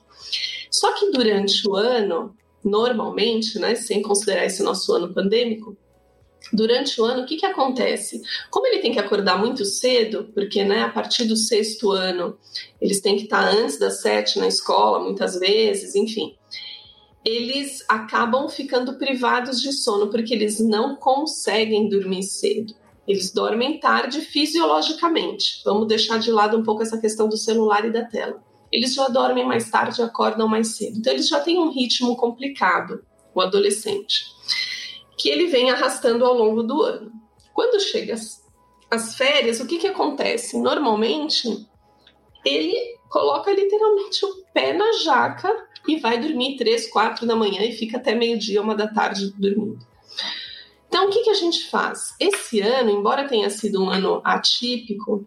Só 0.71 0.95
que 0.95 1.11
durante 1.11 1.69
o 1.69 1.77
ano, 1.77 2.35
normalmente, 2.65 3.59
né, 3.59 3.75
sem 3.75 4.01
considerar 4.01 4.47
esse 4.47 4.63
nosso 4.63 4.91
ano 4.95 5.13
pandêmico, 5.13 5.77
durante 6.53 7.01
o 7.01 7.05
ano, 7.05 7.23
o 7.23 7.27
que, 7.27 7.37
que 7.37 7.47
acontece? 7.47 8.23
Como 8.51 8.67
ele 8.67 8.81
tem 8.81 8.93
que 8.93 8.99
acordar 8.99 9.39
muito 9.39 9.65
cedo, 9.65 10.31
porque 10.35 10.65
né, 10.65 10.83
a 10.83 10.89
partir 10.89 11.25
do 11.25 11.37
sexto 11.37 11.91
ano 11.91 12.39
eles 12.81 13.01
têm 13.01 13.17
que 13.17 13.25
estar 13.25 13.49
antes 13.49 13.79
das 13.79 14.01
sete 14.01 14.39
na 14.39 14.47
escola, 14.47 15.03
muitas 15.03 15.39
vezes, 15.39 15.95
enfim, 15.95 16.37
eles 17.25 17.85
acabam 17.89 18.49
ficando 18.49 18.99
privados 18.99 19.61
de 19.61 19.73
sono 19.73 20.09
porque 20.11 20.33
eles 20.33 20.61
não 20.61 20.97
conseguem 20.97 21.89
dormir 21.89 22.23
cedo. 22.23 22.75
Eles 23.07 23.33
dormem 23.33 23.79
tarde 23.79 24.21
fisiologicamente. 24.21 25.63
Vamos 25.65 25.87
deixar 25.87 26.19
de 26.19 26.31
lado 26.31 26.57
um 26.57 26.63
pouco 26.63 26.83
essa 26.83 26.99
questão 26.99 27.29
do 27.29 27.37
celular 27.37 27.85
e 27.85 27.93
da 27.93 28.05
tela. 28.05 28.43
Eles 28.71 28.95
já 28.95 29.07
dormem 29.09 29.47
mais 29.47 29.71
tarde 29.71 30.01
e 30.01 30.05
acordam 30.05 30.49
mais 30.49 30.77
cedo. 30.77 30.99
Então, 30.99 31.13
eles 31.13 31.29
já 31.29 31.39
têm 31.39 31.57
um 31.57 31.71
ritmo 31.71 32.17
complicado, 32.17 33.05
o 33.33 33.41
adolescente 33.41 34.25
que 35.17 35.29
ele 35.29 35.47
vem 35.47 35.71
arrastando 35.71 36.25
ao 36.25 36.35
longo 36.35 36.63
do 36.63 36.83
ano. 36.83 37.13
Quando 37.55 37.81
chega 37.81 38.15
as, 38.15 38.45
as 38.91 39.17
férias, 39.17 39.61
o 39.61 39.67
que, 39.67 39.79
que 39.79 39.87
acontece? 39.87 40.59
Normalmente, 40.59 41.67
ele 42.45 42.97
coloca 43.09 43.51
literalmente 43.51 44.25
o 44.25 44.45
pé 44.53 44.73
na 44.73 44.93
jaca 45.05 45.67
e 45.89 45.99
vai 45.99 46.19
dormir 46.19 46.57
três, 46.57 46.89
quatro 46.91 47.27
da 47.27 47.37
manhã 47.37 47.63
e 47.63 47.73
fica 47.73 47.97
até 47.97 48.15
meio-dia, 48.15 48.61
uma 48.61 48.75
da 48.75 48.89
tarde 48.89 49.33
dormindo. 49.39 49.79
Então, 50.89 51.07
o 51.07 51.11
que, 51.11 51.23
que 51.23 51.31
a 51.31 51.35
gente 51.35 51.69
faz? 51.69 52.15
Esse 52.21 52.61
ano, 52.61 52.91
embora 52.91 53.29
tenha 53.29 53.51
sido 53.51 53.83
um 53.83 53.91
ano 53.91 54.21
atípico, 54.25 55.27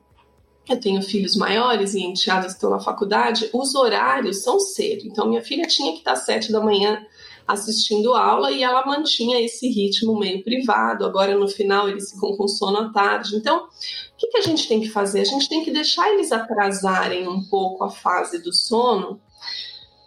eu 0.67 0.79
tenho 0.79 1.01
filhos 1.01 1.35
maiores 1.35 1.93
e 1.93 2.01
enteados 2.01 2.53
estão 2.53 2.69
na 2.69 2.79
faculdade, 2.79 3.49
os 3.53 3.75
horários 3.75 4.43
são 4.43 4.59
cedo. 4.59 5.05
Então, 5.05 5.27
minha 5.27 5.41
filha 5.41 5.67
tinha 5.67 5.91
que 5.93 5.99
estar 5.99 6.13
às 6.13 6.25
sete 6.25 6.51
da 6.51 6.61
manhã 6.61 7.05
assistindo 7.49 8.13
aula 8.13 8.51
e 8.51 8.61
ela 8.61 8.85
mantinha 8.85 9.41
esse 9.41 9.67
ritmo 9.67 10.17
meio 10.19 10.43
privado. 10.43 11.03
Agora, 11.03 11.35
no 11.35 11.47
final, 11.47 11.89
eles 11.89 12.11
ficam 12.11 12.37
com 12.37 12.47
sono 12.47 12.77
à 12.77 12.89
tarde. 12.93 13.35
Então, 13.35 13.63
o 13.63 13.69
que, 14.15 14.27
que 14.27 14.37
a 14.37 14.41
gente 14.41 14.67
tem 14.67 14.79
que 14.79 14.89
fazer? 14.89 15.21
A 15.21 15.25
gente 15.25 15.49
tem 15.49 15.63
que 15.63 15.71
deixar 15.71 16.13
eles 16.13 16.31
atrasarem 16.31 17.27
um 17.27 17.43
pouco 17.43 17.83
a 17.83 17.89
fase 17.89 18.37
do 18.43 18.53
sono, 18.53 19.19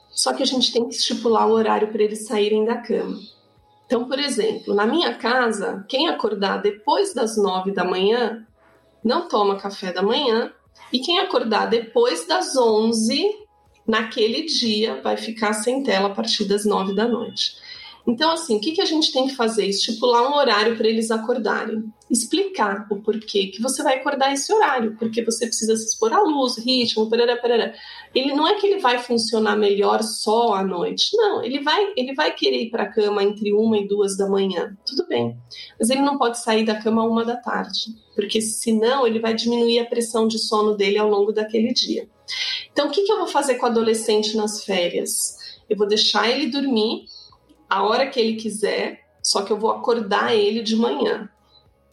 só 0.08 0.32
que 0.32 0.42
a 0.42 0.46
gente 0.46 0.72
tem 0.72 0.88
que 0.88 0.94
estipular 0.94 1.48
o 1.48 1.52
horário 1.52 1.90
para 1.90 2.04
eles 2.04 2.26
saírem 2.26 2.64
da 2.64 2.76
cama. 2.76 3.18
Então, 3.86 4.06
por 4.06 4.20
exemplo, 4.20 4.72
na 4.72 4.86
minha 4.86 5.14
casa, 5.14 5.84
quem 5.88 6.08
acordar 6.08 6.62
depois 6.62 7.12
das 7.12 7.36
nove 7.36 7.72
da 7.72 7.82
manhã 7.82 8.46
não 9.02 9.26
toma 9.26 9.58
café 9.58 9.92
da 9.92 10.00
manhã, 10.00 10.52
e 10.92 11.00
quem 11.00 11.18
acordar 11.18 11.66
depois 11.66 12.24
das 12.26 12.56
onze 12.56 13.20
naquele 13.86 14.42
dia 14.42 15.00
vai 15.02 15.16
ficar 15.16 15.52
sem 15.52 15.82
tela 15.82 16.08
a 16.08 16.14
partir 16.14 16.44
das 16.44 16.64
nove 16.64 16.94
da 16.94 17.06
noite. 17.06 17.56
Então, 18.06 18.32
assim, 18.32 18.56
o 18.56 18.60
que, 18.60 18.72
que 18.72 18.80
a 18.80 18.84
gente 18.84 19.12
tem 19.12 19.28
que 19.28 19.36
fazer? 19.36 19.66
Estipular 19.66 20.28
um 20.28 20.34
horário 20.34 20.76
para 20.76 20.88
eles 20.88 21.10
acordarem. 21.10 21.84
Explicar 22.10 22.86
o 22.90 23.00
porquê 23.00 23.46
que 23.46 23.62
você 23.62 23.82
vai 23.82 23.98
acordar 23.98 24.32
esse 24.32 24.52
horário, 24.52 24.96
porque 24.98 25.24
você 25.24 25.46
precisa 25.46 25.76
se 25.76 25.86
expor 25.86 26.12
à 26.12 26.20
luz, 26.20 26.58
ritmo, 26.58 27.08
parará, 27.08 27.36
parará. 27.36 27.72
Ele 28.14 28.34
não 28.34 28.46
é 28.46 28.54
que 28.56 28.66
ele 28.66 28.80
vai 28.80 28.98
funcionar 28.98 29.56
melhor 29.56 30.02
só 30.02 30.54
à 30.54 30.64
noite. 30.64 31.16
Não, 31.16 31.42
ele 31.44 31.60
vai, 31.60 31.92
ele 31.96 32.12
vai 32.12 32.34
querer 32.34 32.64
ir 32.64 32.70
para 32.70 32.82
a 32.82 32.92
cama 32.92 33.22
entre 33.22 33.52
uma 33.52 33.78
e 33.78 33.86
duas 33.86 34.16
da 34.16 34.28
manhã. 34.28 34.76
Tudo 34.84 35.06
bem. 35.06 35.36
Mas 35.78 35.88
ele 35.88 36.02
não 36.02 36.18
pode 36.18 36.38
sair 36.40 36.64
da 36.64 36.74
cama 36.74 37.04
uma 37.04 37.24
da 37.24 37.36
tarde, 37.36 37.94
porque 38.14 38.40
senão 38.40 39.06
ele 39.06 39.20
vai 39.20 39.32
diminuir 39.32 39.78
a 39.78 39.86
pressão 39.86 40.26
de 40.26 40.38
sono 40.38 40.76
dele 40.76 40.98
ao 40.98 41.08
longo 41.08 41.32
daquele 41.32 41.72
dia. 41.72 42.08
Então, 42.72 42.88
o 42.88 42.90
que, 42.90 43.02
que 43.02 43.12
eu 43.12 43.18
vou 43.18 43.26
fazer 43.26 43.56
com 43.56 43.66
o 43.66 43.68
adolescente 43.68 44.36
nas 44.36 44.64
férias? 44.64 45.36
Eu 45.68 45.76
vou 45.76 45.86
deixar 45.86 46.28
ele 46.28 46.50
dormir 46.50 47.06
a 47.68 47.82
hora 47.82 48.08
que 48.08 48.20
ele 48.20 48.36
quiser, 48.36 49.00
só 49.22 49.42
que 49.42 49.52
eu 49.52 49.58
vou 49.58 49.70
acordar 49.70 50.34
ele 50.34 50.62
de 50.62 50.76
manhã. 50.76 51.28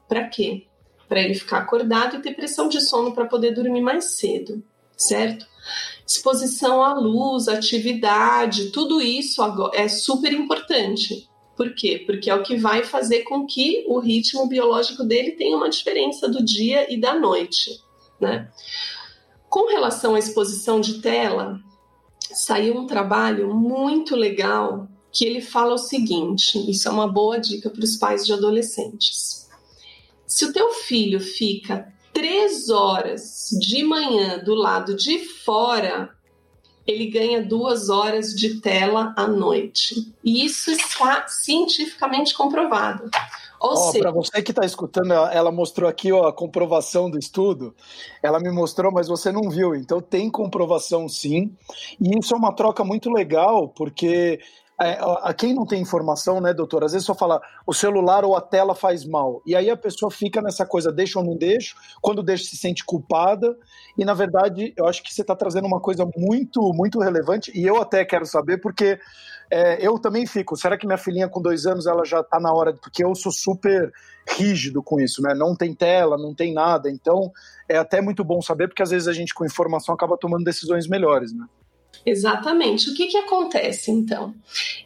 Para 0.07 0.27
quê? 0.27 0.67
Para 1.07 1.21
ele 1.21 1.33
ficar 1.33 1.59
acordado 1.59 2.17
e 2.17 2.21
ter 2.21 2.33
pressão 2.33 2.67
de 2.67 2.81
sono 2.81 3.13
para 3.13 3.25
poder 3.25 3.51
dormir 3.51 3.81
mais 3.81 4.17
cedo, 4.17 4.63
certo? 4.97 5.45
Exposição 6.05 6.83
à 6.83 6.93
luz, 6.93 7.47
atividade, 7.47 8.71
tudo 8.71 9.01
isso 9.01 9.41
é 9.73 9.87
super 9.87 10.33
importante. 10.33 11.29
Por 11.55 11.75
quê? 11.75 12.03
Porque 12.05 12.29
é 12.29 12.35
o 12.35 12.41
que 12.41 12.55
vai 12.55 12.83
fazer 12.83 13.23
com 13.23 13.45
que 13.45 13.83
o 13.87 13.99
ritmo 13.99 14.47
biológico 14.47 15.03
dele 15.03 15.31
tenha 15.31 15.57
uma 15.57 15.69
diferença 15.69 16.27
do 16.27 16.43
dia 16.43 16.91
e 16.91 16.99
da 16.99 17.19
noite, 17.19 17.79
né? 18.19 18.49
Com 19.49 19.67
relação 19.67 20.13
à 20.13 20.19
exposição 20.19 20.79
de 20.79 21.01
tela, 21.01 21.59
saiu 22.19 22.77
um 22.77 22.85
trabalho 22.85 23.53
muito 23.53 24.15
legal 24.15 24.87
que 25.11 25.25
ele 25.25 25.41
fala 25.41 25.73
o 25.73 25.77
seguinte: 25.77 26.69
isso 26.69 26.87
é 26.87 26.91
uma 26.91 27.07
boa 27.07 27.39
dica 27.39 27.69
para 27.69 27.83
os 27.83 27.97
pais 27.97 28.25
de 28.25 28.33
adolescentes. 28.33 29.49
Se 30.27 30.45
o 30.45 30.53
teu 30.53 30.71
filho 30.73 31.19
fica 31.19 31.91
três 32.13 32.69
horas 32.69 33.49
de 33.59 33.83
manhã 33.83 34.37
do 34.37 34.53
lado 34.53 34.95
de 34.95 35.19
fora, 35.19 36.15
ele 36.85 37.07
ganha 37.07 37.43
duas 37.43 37.89
horas 37.89 38.33
de 38.33 38.59
tela 38.61 39.13
à 39.15 39.27
noite. 39.27 40.13
E 40.23 40.45
isso 40.45 40.71
está 40.71 41.27
cientificamente 41.27 42.33
comprovado. 42.33 43.09
Ou 43.59 43.73
oh, 43.73 43.75
seja, 43.91 44.03
para 44.03 44.11
você 44.11 44.41
que 44.41 44.51
está 44.51 44.65
escutando, 44.65 45.11
ela 45.11 45.51
mostrou 45.51 45.89
aqui 45.89 46.11
ó, 46.13 46.27
a 46.27 46.33
comprovação 46.33 47.09
do 47.09 47.19
estudo. 47.19 47.75
Ela 48.23 48.39
me 48.39 48.49
mostrou, 48.49 48.91
mas 48.91 49.07
você 49.07 49.31
não 49.31 49.49
viu. 49.49 49.75
Então 49.75 50.01
tem 50.01 50.29
comprovação 50.29 51.09
sim. 51.09 51.51
E 51.99 52.17
isso 52.17 52.33
é 52.33 52.37
uma 52.37 52.55
troca 52.55 52.83
muito 52.83 53.11
legal, 53.11 53.67
porque 53.67 54.39
é, 54.81 54.97
a 55.01 55.33
quem 55.33 55.53
não 55.53 55.65
tem 55.65 55.81
informação, 55.81 56.39
né, 56.39 56.53
doutor? 56.53 56.85
Às 56.85 56.93
vezes 56.93 57.05
só 57.05 57.13
fala 57.13 57.41
o 57.67 57.73
celular 57.73 58.23
ou 58.23 58.35
a 58.35 58.41
tela 58.41 58.73
faz 58.73 59.05
mal. 59.05 59.41
E 59.45 59.53
aí 59.53 59.69
a 59.69 59.75
pessoa 59.75 60.09
fica 60.09 60.41
nessa 60.41 60.65
coisa, 60.65 60.89
deixa 60.91 61.19
ou 61.19 61.25
não 61.25 61.35
deixo, 61.35 61.75
quando 62.01 62.23
deixa 62.23 62.45
se 62.45 62.55
sente 62.55 62.85
culpada. 62.85 63.57
E 63.97 64.05
na 64.05 64.13
verdade, 64.13 64.73
eu 64.77 64.87
acho 64.87 65.03
que 65.03 65.13
você 65.13 65.21
está 65.21 65.35
trazendo 65.35 65.67
uma 65.67 65.81
coisa 65.81 66.09
muito, 66.15 66.61
muito 66.73 66.99
relevante. 66.99 67.51
E 67.53 67.65
eu 67.65 67.81
até 67.81 68.05
quero 68.05 68.25
saber, 68.25 68.59
porque 68.59 68.97
é, 69.51 69.85
eu 69.85 69.99
também 69.99 70.25
fico. 70.25 70.55
Será 70.55 70.77
que 70.77 70.87
minha 70.87 70.97
filhinha 70.97 71.27
com 71.27 71.41
dois 71.41 71.65
anos 71.65 71.85
ela 71.85 72.05
já 72.05 72.21
está 72.21 72.39
na 72.39 72.53
hora? 72.53 72.73
Porque 72.73 73.03
eu 73.03 73.13
sou 73.15 73.33
super 73.33 73.91
rígido 74.37 74.81
com 74.81 74.99
isso, 74.99 75.21
né? 75.21 75.33
Não 75.33 75.55
tem 75.55 75.73
tela, 75.73 76.17
não 76.17 76.33
tem 76.33 76.53
nada. 76.53 76.89
Então 76.89 77.31
é 77.67 77.77
até 77.77 77.99
muito 77.99 78.23
bom 78.23 78.41
saber, 78.41 78.69
porque 78.69 78.83
às 78.83 78.91
vezes 78.91 79.09
a 79.09 79.13
gente 79.13 79.33
com 79.33 79.45
informação 79.45 79.93
acaba 79.93 80.17
tomando 80.17 80.45
decisões 80.45 80.87
melhores, 80.87 81.33
né? 81.33 81.45
Exatamente. 82.05 82.89
O 82.89 82.93
que, 82.93 83.07
que 83.07 83.17
acontece 83.17 83.91
então? 83.91 84.33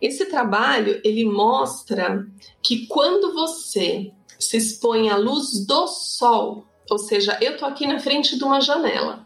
Esse 0.01 0.25
trabalho 0.25 0.99
ele 1.03 1.25
mostra 1.25 2.25
que 2.61 2.87
quando 2.87 3.33
você 3.33 4.11
se 4.39 4.57
expõe 4.57 5.09
à 5.09 5.15
luz 5.15 5.65
do 5.65 5.87
sol, 5.87 6.65
ou 6.89 6.97
seja, 6.97 7.37
eu 7.41 7.57
tô 7.57 7.65
aqui 7.65 7.87
na 7.87 7.99
frente 7.99 8.37
de 8.37 8.43
uma 8.43 8.59
janela, 8.59 9.25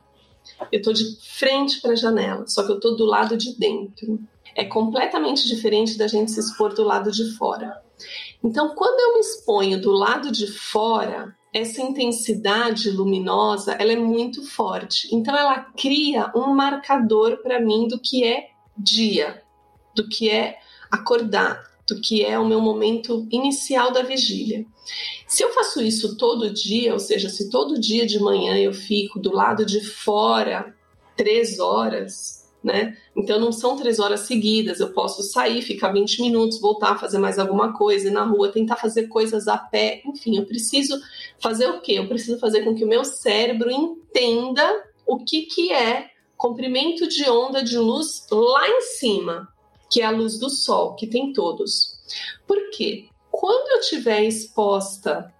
eu 0.72 0.82
tô 0.82 0.94
de 0.94 1.18
frente 1.38 1.82
para 1.82 1.92
a 1.92 1.96
janela, 1.96 2.46
só 2.48 2.63
que 2.66 2.72
eu 2.72 2.80
tô 2.80 2.92
do 2.92 3.06
lado 3.06 3.36
de 3.38 3.58
dentro. 3.58 4.20
É 4.56 4.66
completamente 4.66 5.48
diferente 5.48 5.98
da 5.98 6.08
gente 6.08 6.32
se 6.32 6.40
expor 6.40 6.74
do 6.74 6.84
lado 6.84 7.12
de 7.12 7.32
fora. 7.36 7.82
Então, 8.44 8.74
quando 8.76 9.00
eu 9.00 9.13
me 9.13 9.20
exponho 9.20 9.80
do 9.80 9.92
lado 9.92 10.32
de 10.32 10.48
fora, 10.48 11.36
essa 11.58 11.82
intensidade 11.82 12.89
luminosa 12.89 13.74
ela 13.74 13.91
é 13.91 13.96
muito 13.96 14.43
forte. 14.43 15.08
Então 15.13 15.36
ela 15.36 15.60
cria 15.78 16.32
um 16.36 16.54
marcador 16.54 17.38
para 17.41 17.60
mim 17.60 17.88
do 17.88 18.00
que 18.00 18.24
é 18.24 18.50
dia, 18.78 19.41
do 19.96 20.08
que 20.08 20.30
é 20.30 20.58
acordar, 20.91 21.62
do 21.88 22.00
que 22.00 22.24
é 22.24 22.38
o 22.38 22.46
meu 22.46 22.62
momento 22.62 23.28
inicial 23.32 23.91
da 23.91 24.02
vigília. 24.02 24.65
Se 25.28 25.43
eu 25.43 25.52
faço 25.52 25.82
isso 25.82 26.17
todo 26.17 26.54
dia, 26.54 26.93
ou 26.93 27.00
seja, 27.00 27.30
se 27.30 27.50
todo 27.50 27.80
dia 27.80 28.06
de 28.06 28.20
manhã 28.20 28.58
eu 28.58 28.74
fico 28.74 29.20
do 29.20 29.34
lado 29.34 29.65
de 29.65 29.82
fora 29.82 30.76
três 31.15 31.60
horas, 31.60 32.37
né? 32.67 32.97
Então 33.15 33.39
não 33.39 33.53
são 33.53 33.77
três 33.77 33.97
horas 33.97 34.21
seguidas, 34.21 34.82
eu 34.82 34.91
posso 34.91 35.23
sair, 35.23 35.62
ficar 35.62 35.93
20 35.93 36.21
minutos, 36.21 36.60
voltar, 36.60 36.99
fazer 36.99 37.17
mais 37.17 37.39
alguma 37.39 37.71
coisa, 37.71 38.10
ir 38.10 38.12
na 38.12 38.25
rua, 38.25 38.51
tentar 38.51 38.75
fazer 38.75 39.08
coisas 39.08 39.47
a 39.47 39.58
pé, 39.58 40.01
enfim, 40.06 40.38
eu 40.38 40.45
preciso 40.45 40.99
fazer 41.39 41.67
o 41.67 41.80
quê? 41.80 41.93
Eu 41.93 42.10
preciso 42.10 42.38
fazer 42.38 42.65
com 42.65 42.75
que 42.75 42.84
o 42.84 42.88
meu 42.88 43.06
cérebro 43.06 43.71
entenda 43.71 44.84
o 45.06 45.23
que, 45.23 45.43
que 45.43 45.71
é 45.71 46.10
comprimento 46.36 47.08
de 47.08 47.27
onda 47.30 47.63
de 47.63 47.77
luz 47.77 48.27
lá 48.30 48.67
em 48.67 48.82
cima, 48.82 49.47
que 49.89 50.01
é 50.01 50.06
a 50.06 50.12
luz 50.12 50.38
do 50.38 50.49
sol, 50.49 50.93
que 50.95 51.08
tem 51.08 51.32
todos. 51.32 51.97
Por 52.45 52.69
quê? 52.71 53.08
Quando 53.32 53.71
eu 53.71 53.80
estiver 53.80 54.25
exposta 54.25 55.34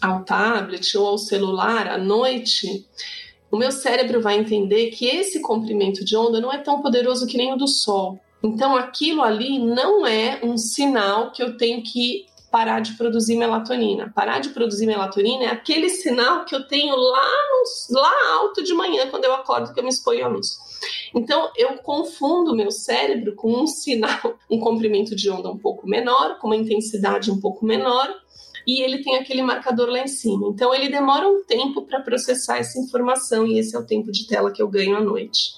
ao 0.00 0.24
tablet 0.24 0.98
ou 0.98 1.06
ao 1.06 1.18
celular 1.18 1.86
à 1.86 1.96
noite, 1.96 2.84
o 3.52 3.58
meu 3.58 3.70
cérebro 3.70 4.22
vai 4.22 4.38
entender 4.38 4.90
que 4.92 5.06
esse 5.06 5.40
comprimento 5.42 6.02
de 6.02 6.16
onda 6.16 6.40
não 6.40 6.50
é 6.50 6.56
tão 6.56 6.80
poderoso 6.80 7.26
que 7.26 7.36
nem 7.36 7.52
o 7.52 7.56
do 7.56 7.68
Sol. 7.68 8.18
Então, 8.42 8.74
aquilo 8.74 9.22
ali 9.22 9.58
não 9.58 10.06
é 10.06 10.40
um 10.42 10.56
sinal 10.56 11.30
que 11.30 11.42
eu 11.42 11.56
tenho 11.58 11.82
que 11.82 12.24
parar 12.50 12.80
de 12.80 12.94
produzir 12.94 13.36
melatonina. 13.36 14.10
Parar 14.14 14.38
de 14.38 14.48
produzir 14.48 14.86
melatonina 14.86 15.44
é 15.44 15.48
aquele 15.48 15.90
sinal 15.90 16.46
que 16.46 16.54
eu 16.54 16.66
tenho 16.66 16.96
lá, 16.96 17.30
no, 17.50 18.00
lá 18.00 18.12
alto 18.38 18.64
de 18.64 18.72
manhã, 18.72 19.08
quando 19.10 19.24
eu 19.26 19.34
acordo, 19.34 19.72
que 19.72 19.78
eu 19.78 19.84
me 19.84 19.90
exponho 19.90 20.24
à 20.24 20.28
luz. 20.28 20.58
Então, 21.14 21.50
eu 21.54 21.74
confundo 21.78 22.56
meu 22.56 22.70
cérebro 22.70 23.34
com 23.34 23.52
um 23.52 23.66
sinal, 23.66 24.38
um 24.50 24.58
comprimento 24.58 25.14
de 25.14 25.28
onda 25.30 25.50
um 25.50 25.58
pouco 25.58 25.86
menor, 25.86 26.38
com 26.38 26.46
uma 26.46 26.56
intensidade 26.56 27.30
um 27.30 27.38
pouco 27.38 27.66
menor, 27.66 28.08
e 28.66 28.82
ele 28.82 29.02
tem 29.02 29.16
aquele 29.16 29.42
marcador 29.42 29.88
lá 29.88 30.00
em 30.00 30.08
cima. 30.08 30.48
Então 30.48 30.74
ele 30.74 30.88
demora 30.88 31.28
um 31.28 31.44
tempo 31.44 31.82
para 31.82 32.00
processar 32.00 32.58
essa 32.58 32.78
informação 32.78 33.46
e 33.46 33.58
esse 33.58 33.74
é 33.74 33.78
o 33.78 33.86
tempo 33.86 34.10
de 34.10 34.26
tela 34.26 34.50
que 34.50 34.62
eu 34.62 34.68
ganho 34.68 34.96
à 34.96 35.00
noite. 35.00 35.54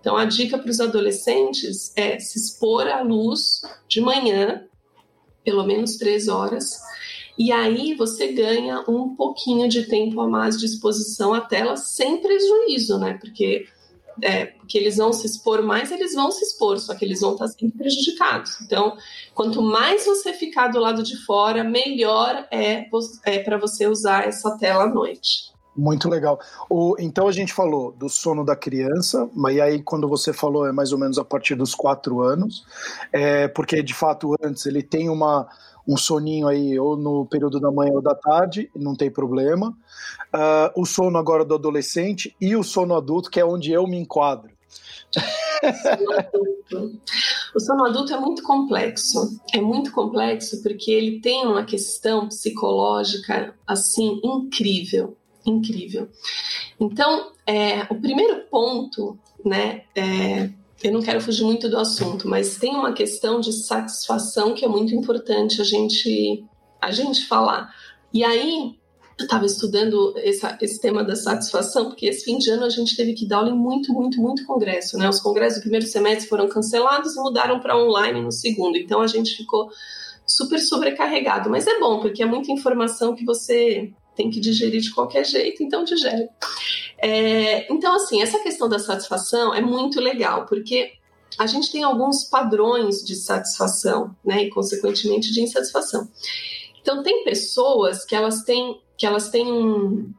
Então 0.00 0.16
a 0.16 0.24
dica 0.24 0.58
para 0.58 0.70
os 0.70 0.80
adolescentes 0.80 1.92
é 1.96 2.18
se 2.18 2.38
expor 2.38 2.86
à 2.86 3.02
luz 3.02 3.62
de 3.88 4.00
manhã, 4.00 4.64
pelo 5.44 5.64
menos 5.64 5.96
três 5.96 6.28
horas, 6.28 6.80
e 7.38 7.52
aí 7.52 7.94
você 7.94 8.32
ganha 8.32 8.82
um 8.88 9.14
pouquinho 9.14 9.68
de 9.68 9.86
tempo 9.86 10.20
a 10.20 10.28
mais 10.28 10.58
de 10.58 10.64
exposição 10.64 11.34
à 11.34 11.40
tela 11.40 11.76
sem 11.76 12.18
prejuízo, 12.18 12.98
né? 12.98 13.18
Porque 13.20 13.66
é, 14.22 14.46
que 14.68 14.78
eles 14.78 14.96
vão 14.96 15.12
se 15.12 15.26
expor 15.26 15.62
mais, 15.62 15.90
eles 15.90 16.14
vão 16.14 16.30
se 16.30 16.44
expor, 16.44 16.78
só 16.78 16.94
que 16.94 17.04
eles 17.04 17.20
vão 17.20 17.32
estar 17.32 17.48
sempre 17.48 17.78
prejudicados. 17.78 18.60
Então, 18.62 18.96
quanto 19.34 19.62
mais 19.62 20.04
você 20.04 20.32
ficar 20.32 20.68
do 20.68 20.78
lado 20.78 21.02
de 21.02 21.16
fora, 21.24 21.62
melhor 21.62 22.46
é, 22.50 22.86
é 23.24 23.38
para 23.40 23.58
você 23.58 23.86
usar 23.86 24.26
essa 24.26 24.56
tela 24.58 24.84
à 24.84 24.88
noite. 24.88 25.54
Muito 25.76 26.08
legal. 26.08 26.40
O, 26.70 26.96
então 26.98 27.28
a 27.28 27.32
gente 27.32 27.52
falou 27.52 27.92
do 27.92 28.08
sono 28.08 28.42
da 28.44 28.56
criança, 28.56 29.28
mas 29.34 29.60
aí 29.60 29.82
quando 29.82 30.08
você 30.08 30.32
falou 30.32 30.66
é 30.66 30.72
mais 30.72 30.90
ou 30.90 30.98
menos 30.98 31.18
a 31.18 31.24
partir 31.24 31.54
dos 31.54 31.74
quatro 31.74 32.22
anos, 32.22 32.64
é, 33.12 33.46
porque 33.48 33.82
de 33.82 33.92
fato 33.92 34.34
antes 34.42 34.64
ele 34.64 34.82
tem 34.82 35.10
uma, 35.10 35.46
um 35.86 35.96
soninho 35.96 36.48
aí 36.48 36.78
ou 36.78 36.96
no 36.96 37.26
período 37.26 37.60
da 37.60 37.70
manhã 37.70 37.92
ou 37.92 38.02
da 38.02 38.14
tarde, 38.14 38.70
não 38.74 38.94
tem 38.94 39.10
problema. 39.10 39.76
Uh, 40.34 40.80
o 40.80 40.84
sono 40.84 41.16
agora 41.18 41.44
do 41.44 41.54
adolescente 41.54 42.34
e 42.40 42.56
o 42.56 42.62
sono 42.62 42.94
adulto, 42.94 43.30
que 43.30 43.40
é 43.40 43.44
onde 43.44 43.72
eu 43.72 43.86
me 43.86 43.96
enquadro. 43.96 44.50
O 47.54 47.60
sono 47.60 47.86
adulto 47.86 48.12
é 48.12 48.20
muito 48.20 48.42
complexo. 48.42 49.40
É 49.54 49.60
muito 49.60 49.90
complexo 49.92 50.62
porque 50.62 50.90
ele 50.90 51.20
tem 51.20 51.46
uma 51.46 51.64
questão 51.64 52.28
psicológica 52.28 53.54
assim 53.66 54.20
incrível 54.22 55.16
incrível. 55.46 56.08
Então, 56.78 57.32
é, 57.46 57.84
o 57.84 58.00
primeiro 58.00 58.42
ponto, 58.50 59.18
né, 59.44 59.84
é, 59.94 60.50
eu 60.82 60.92
não 60.92 61.00
quero 61.00 61.20
fugir 61.20 61.44
muito 61.44 61.68
do 61.68 61.78
assunto, 61.78 62.28
mas 62.28 62.56
tem 62.56 62.74
uma 62.74 62.92
questão 62.92 63.40
de 63.40 63.52
satisfação 63.52 64.54
que 64.54 64.64
é 64.64 64.68
muito 64.68 64.94
importante 64.94 65.60
a 65.60 65.64
gente, 65.64 66.44
a 66.80 66.90
gente 66.90 67.26
falar. 67.26 67.74
E 68.12 68.22
aí, 68.22 68.76
eu 69.18 69.24
estava 69.24 69.46
estudando 69.46 70.14
essa, 70.18 70.58
esse 70.60 70.78
tema 70.78 71.02
da 71.02 71.16
satisfação, 71.16 71.86
porque 71.86 72.06
esse 72.06 72.24
fim 72.24 72.36
de 72.36 72.50
ano 72.50 72.64
a 72.64 72.68
gente 72.68 72.94
teve 72.94 73.14
que 73.14 73.26
dar 73.26 73.38
aula 73.38 73.48
em 73.48 73.56
muito, 73.56 73.92
muito, 73.92 74.20
muito 74.20 74.44
congresso. 74.44 74.98
Né? 74.98 75.08
Os 75.08 75.20
congressos 75.20 75.58
do 75.58 75.62
primeiro 75.62 75.86
semestre 75.86 76.28
foram 76.28 76.48
cancelados 76.48 77.16
e 77.16 77.20
mudaram 77.20 77.58
para 77.58 77.78
online 77.78 78.20
no 78.20 78.30
segundo. 78.30 78.76
Então 78.76 79.00
a 79.00 79.06
gente 79.06 79.34
ficou 79.34 79.70
super 80.26 80.58
sobrecarregado. 80.58 81.48
Mas 81.48 81.66
é 81.66 81.78
bom, 81.78 82.00
porque 82.00 82.22
é 82.22 82.26
muita 82.26 82.52
informação 82.52 83.14
que 83.14 83.24
você 83.24 83.90
tem 84.14 84.30
que 84.30 84.40
digerir 84.40 84.80
de 84.80 84.92
qualquer 84.92 85.24
jeito, 85.24 85.62
então 85.62 85.84
digere. 85.84 86.28
É, 86.98 87.70
então, 87.72 87.94
assim, 87.94 88.22
essa 88.22 88.38
questão 88.38 88.68
da 88.68 88.78
satisfação 88.78 89.54
é 89.54 89.60
muito 89.60 90.00
legal, 90.00 90.46
porque 90.46 90.92
a 91.38 91.46
gente 91.46 91.70
tem 91.70 91.82
alguns 91.82 92.24
padrões 92.24 93.04
de 93.04 93.14
satisfação, 93.14 94.14
né, 94.24 94.44
e 94.44 94.50
consequentemente 94.50 95.32
de 95.32 95.42
insatisfação. 95.42 96.08
Então, 96.80 97.02
tem 97.02 97.24
pessoas 97.24 98.04
que 98.04 98.14
elas 98.14 98.42
têm, 98.42 98.80
que 98.96 99.06
elas 99.06 99.28
têm 99.28 99.50
um, 99.50 100.12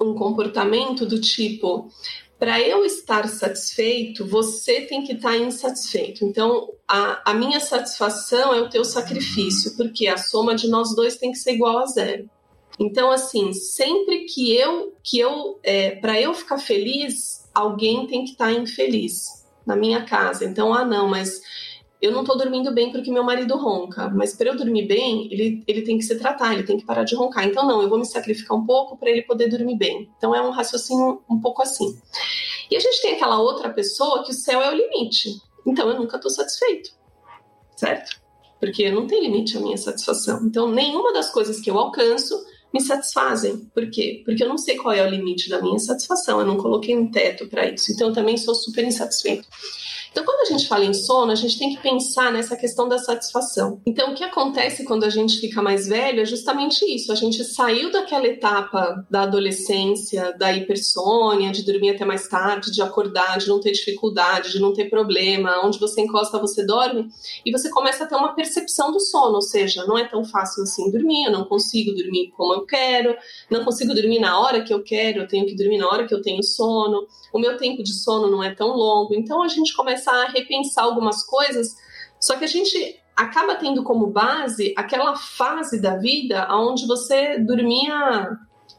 um 0.00 0.14
comportamento 0.14 1.04
do 1.04 1.20
tipo: 1.20 1.90
para 2.38 2.60
eu 2.60 2.84
estar 2.84 3.28
satisfeito, 3.28 4.24
você 4.24 4.82
tem 4.82 5.02
que 5.02 5.14
estar 5.14 5.36
insatisfeito. 5.36 6.24
Então, 6.24 6.68
a, 6.86 7.32
a 7.32 7.34
minha 7.34 7.58
satisfação 7.58 8.54
é 8.54 8.60
o 8.60 8.68
teu 8.68 8.84
sacrifício, 8.84 9.76
porque 9.76 10.06
a 10.06 10.16
soma 10.16 10.54
de 10.54 10.68
nós 10.68 10.94
dois 10.94 11.16
tem 11.16 11.32
que 11.32 11.38
ser 11.38 11.54
igual 11.54 11.78
a 11.78 11.86
zero. 11.86 12.30
Então, 12.78 13.10
assim, 13.10 13.52
sempre 13.52 14.24
que 14.24 14.54
eu, 14.54 14.94
que 15.02 15.18
eu, 15.18 15.58
é, 15.62 15.96
para 15.96 16.20
eu 16.20 16.32
ficar 16.32 16.58
feliz, 16.58 17.48
alguém 17.54 18.06
tem 18.06 18.24
que 18.24 18.32
estar 18.32 18.46
tá 18.46 18.52
infeliz 18.52 19.44
na 19.66 19.74
minha 19.74 20.04
casa. 20.04 20.44
Então, 20.44 20.72
ah, 20.72 20.84
não, 20.84 21.08
mas 21.08 21.40
eu 22.00 22.12
não 22.12 22.20
estou 22.20 22.38
dormindo 22.38 22.72
bem 22.72 22.92
porque 22.92 23.10
meu 23.10 23.24
marido 23.24 23.56
ronca, 23.56 24.08
mas 24.08 24.34
para 24.34 24.50
eu 24.50 24.56
dormir 24.56 24.86
bem, 24.86 25.28
ele, 25.32 25.64
ele 25.66 25.82
tem 25.82 25.98
que 25.98 26.04
se 26.04 26.16
tratar, 26.16 26.54
ele 26.54 26.62
tem 26.62 26.78
que 26.78 26.86
parar 26.86 27.02
de 27.02 27.16
roncar. 27.16 27.44
Então, 27.44 27.66
não, 27.66 27.82
eu 27.82 27.88
vou 27.88 27.98
me 27.98 28.06
sacrificar 28.06 28.56
um 28.56 28.64
pouco 28.64 28.96
para 28.96 29.10
ele 29.10 29.22
poder 29.22 29.48
dormir 29.48 29.76
bem. 29.76 30.08
Então, 30.16 30.32
é 30.32 30.40
um 30.40 30.50
raciocínio 30.50 31.20
um 31.28 31.40
pouco 31.40 31.60
assim. 31.60 31.98
E 32.70 32.76
a 32.76 32.80
gente 32.80 33.02
tem 33.02 33.14
aquela 33.14 33.40
outra 33.40 33.70
pessoa 33.70 34.22
que 34.22 34.30
o 34.30 34.34
céu 34.34 34.62
é 34.62 34.70
o 34.70 34.76
limite. 34.76 35.40
Então, 35.66 35.88
eu 35.88 35.98
nunca 35.98 36.16
estou 36.16 36.30
satisfeito, 36.30 36.90
certo? 37.74 38.20
Porque 38.60 38.90
não 38.90 39.06
tem 39.06 39.20
limite 39.20 39.56
a 39.56 39.60
minha 39.60 39.76
satisfação. 39.76 40.40
Então, 40.44 40.70
nenhuma 40.70 41.12
das 41.12 41.30
coisas 41.30 41.60
que 41.60 41.70
eu 41.70 41.78
alcanço 41.78 42.36
me 42.72 42.80
satisfazem. 42.80 43.68
Por 43.74 43.90
quê? 43.90 44.22
Porque 44.24 44.42
eu 44.42 44.48
não 44.48 44.58
sei 44.58 44.76
qual 44.76 44.94
é 44.94 45.06
o 45.06 45.10
limite 45.10 45.48
da 45.48 45.60
minha 45.60 45.78
satisfação, 45.78 46.40
eu 46.40 46.46
não 46.46 46.56
coloquei 46.56 46.96
um 46.96 47.10
teto 47.10 47.46
para 47.46 47.66
isso. 47.66 47.92
Então 47.92 48.08
eu 48.08 48.14
também 48.14 48.36
sou 48.36 48.54
super 48.54 48.84
insatisfeito. 48.84 49.48
Então, 50.10 50.24
quando 50.24 50.40
a 50.40 50.52
gente 50.52 50.66
fala 50.66 50.84
em 50.84 50.94
sono, 50.94 51.32
a 51.32 51.34
gente 51.34 51.58
tem 51.58 51.74
que 51.74 51.82
pensar 51.82 52.32
nessa 52.32 52.56
questão 52.56 52.88
da 52.88 52.98
satisfação. 52.98 53.80
Então, 53.86 54.12
o 54.12 54.14
que 54.14 54.24
acontece 54.24 54.84
quando 54.84 55.04
a 55.04 55.10
gente 55.10 55.38
fica 55.38 55.62
mais 55.62 55.86
velho 55.86 56.20
é 56.20 56.24
justamente 56.24 56.84
isso. 56.84 57.12
A 57.12 57.14
gente 57.14 57.44
saiu 57.44 57.90
daquela 57.90 58.26
etapa 58.26 59.06
da 59.10 59.22
adolescência, 59.22 60.36
da 60.38 60.52
hipersônia, 60.52 61.52
de 61.52 61.64
dormir 61.64 61.90
até 61.90 62.04
mais 62.04 62.28
tarde, 62.28 62.70
de 62.70 62.82
acordar, 62.82 63.38
de 63.38 63.48
não 63.48 63.60
ter 63.60 63.72
dificuldade, 63.72 64.52
de 64.52 64.60
não 64.60 64.72
ter 64.72 64.88
problema, 64.88 65.64
onde 65.64 65.78
você 65.78 66.00
encosta, 66.00 66.38
você 66.38 66.64
dorme, 66.64 67.08
e 67.44 67.52
você 67.52 67.70
começa 67.70 68.04
a 68.04 68.06
ter 68.06 68.16
uma 68.16 68.34
percepção 68.34 68.90
do 68.92 69.00
sono, 69.00 69.36
ou 69.36 69.42
seja, 69.42 69.84
não 69.86 69.98
é 69.98 70.06
tão 70.06 70.24
fácil 70.24 70.62
assim 70.62 70.90
dormir, 70.90 71.24
eu 71.24 71.32
não 71.32 71.44
consigo 71.44 71.94
dormir 71.94 72.30
como 72.36 72.54
eu 72.54 72.66
quero, 72.66 73.16
não 73.50 73.64
consigo 73.64 73.94
dormir 73.94 74.18
na 74.18 74.38
hora 74.40 74.62
que 74.62 74.72
eu 74.72 74.82
quero, 74.82 75.20
eu 75.20 75.28
tenho 75.28 75.46
que 75.46 75.54
dormir 75.54 75.78
na 75.78 75.88
hora 75.88 76.06
que 76.06 76.14
eu 76.14 76.22
tenho 76.22 76.42
sono, 76.42 77.06
o 77.32 77.38
meu 77.38 77.56
tempo 77.56 77.82
de 77.82 77.92
sono 77.92 78.30
não 78.30 78.42
é 78.42 78.54
tão 78.54 78.68
longo, 78.68 79.14
então 79.14 79.42
a 79.42 79.48
gente 79.48 79.74
começa 79.74 79.97
começar 79.98 80.24
a 80.24 80.28
repensar 80.28 80.84
algumas 80.84 81.24
coisas, 81.24 81.74
só 82.20 82.36
que 82.36 82.44
a 82.44 82.48
gente 82.48 83.00
acaba 83.16 83.56
tendo 83.56 83.82
como 83.82 84.06
base 84.06 84.72
aquela 84.76 85.16
fase 85.16 85.80
da 85.80 85.96
vida 85.96 86.46
onde 86.50 86.86
você 86.86 87.38
dormia 87.38 88.28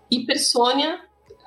hipersônia, 0.09 0.99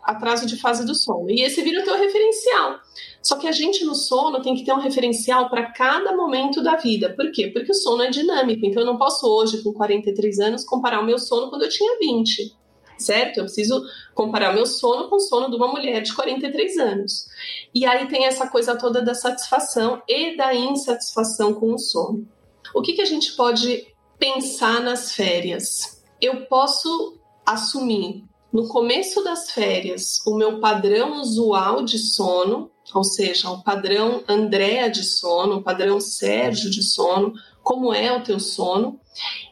atraso 0.03 0.47
de 0.47 0.61
fase 0.61 0.85
do 0.85 0.95
sono. 0.95 1.31
E 1.31 1.43
esse 1.43 1.63
vira 1.63 1.81
o 1.81 1.85
teu 1.85 1.97
referencial. 1.97 2.79
Só 3.23 3.37
que 3.37 3.49
a 3.49 3.53
gente 3.53 3.85
no 3.85 3.95
sono 3.95 4.43
tem 4.43 4.55
que 4.55 4.65
ter 4.65 4.73
um 4.73 4.81
referencial 4.81 5.49
para 5.49 5.73
cada 5.73 6.15
momento 6.15 6.63
da 6.63 6.77
vida. 6.77 7.15
Por 7.15 7.31
quê? 7.31 7.49
Porque 7.49 7.71
o 7.71 7.75
sono 7.75 8.03
é 8.03 8.11
dinâmico. 8.11 8.67
Então 8.67 8.83
eu 8.83 8.87
não 8.87 8.99
posso 8.99 9.27
hoje, 9.27 9.63
com 9.63 9.73
43 9.73 10.41
anos, 10.41 10.65
comparar 10.65 11.01
o 11.01 11.07
meu 11.07 11.19
sono 11.19 11.49
quando 11.49 11.63
eu 11.63 11.69
tinha 11.69 11.99
20 11.99 12.62
certo? 13.05 13.38
Eu 13.38 13.45
preciso 13.45 13.85
comparar 14.15 14.53
meu 14.53 14.67
sono 14.67 15.09
com 15.09 15.17
o 15.17 15.21
sono 15.21 15.51
de 15.51 15.57
uma 15.57 15.69
mulher 15.69 16.03
de 16.03 16.15
43 16.15 16.79
anos. 16.79 17.27
E 17.75 17.85
aí 17.85 18.07
tem 18.09 18.27
essa 18.27 18.47
coisa 18.49 18.77
toda 18.77 19.03
da 19.03 19.15
satisfação 19.15 20.03
e 20.09 20.37
da 20.37 20.55
insatisfação 20.55 21.55
com 21.55 21.73
o 21.73 21.79
sono. 21.79 22.27
O 22.75 22.81
que, 22.81 22.95
que 22.95 23.03
a 23.03 23.07
gente 23.07 23.33
pode 23.33 23.87
pensar 24.19 24.81
nas 24.81 25.15
férias? 25.15 26.03
Eu 26.21 26.47
posso 26.47 27.19
assumir 27.45 28.25
no 28.53 28.69
começo 28.69 29.25
das 29.25 29.51
férias 29.51 30.21
o 30.27 30.35
meu 30.35 30.61
padrão 30.61 31.21
usual 31.21 31.83
de 31.83 31.99
sono, 31.99 32.71
ou 32.95 33.03
seja, 33.03 33.51
o 33.51 33.62
padrão 33.62 34.23
Andréa 34.29 34.91
de 34.91 35.03
sono, 35.03 35.57
o 35.57 35.62
padrão 35.62 35.99
Sérgio 36.01 36.71
de 36.71 36.83
sono, 36.83 37.33
como 37.62 37.95
é 37.95 38.15
o 38.15 38.23
teu 38.23 38.38
sono. 38.38 39.01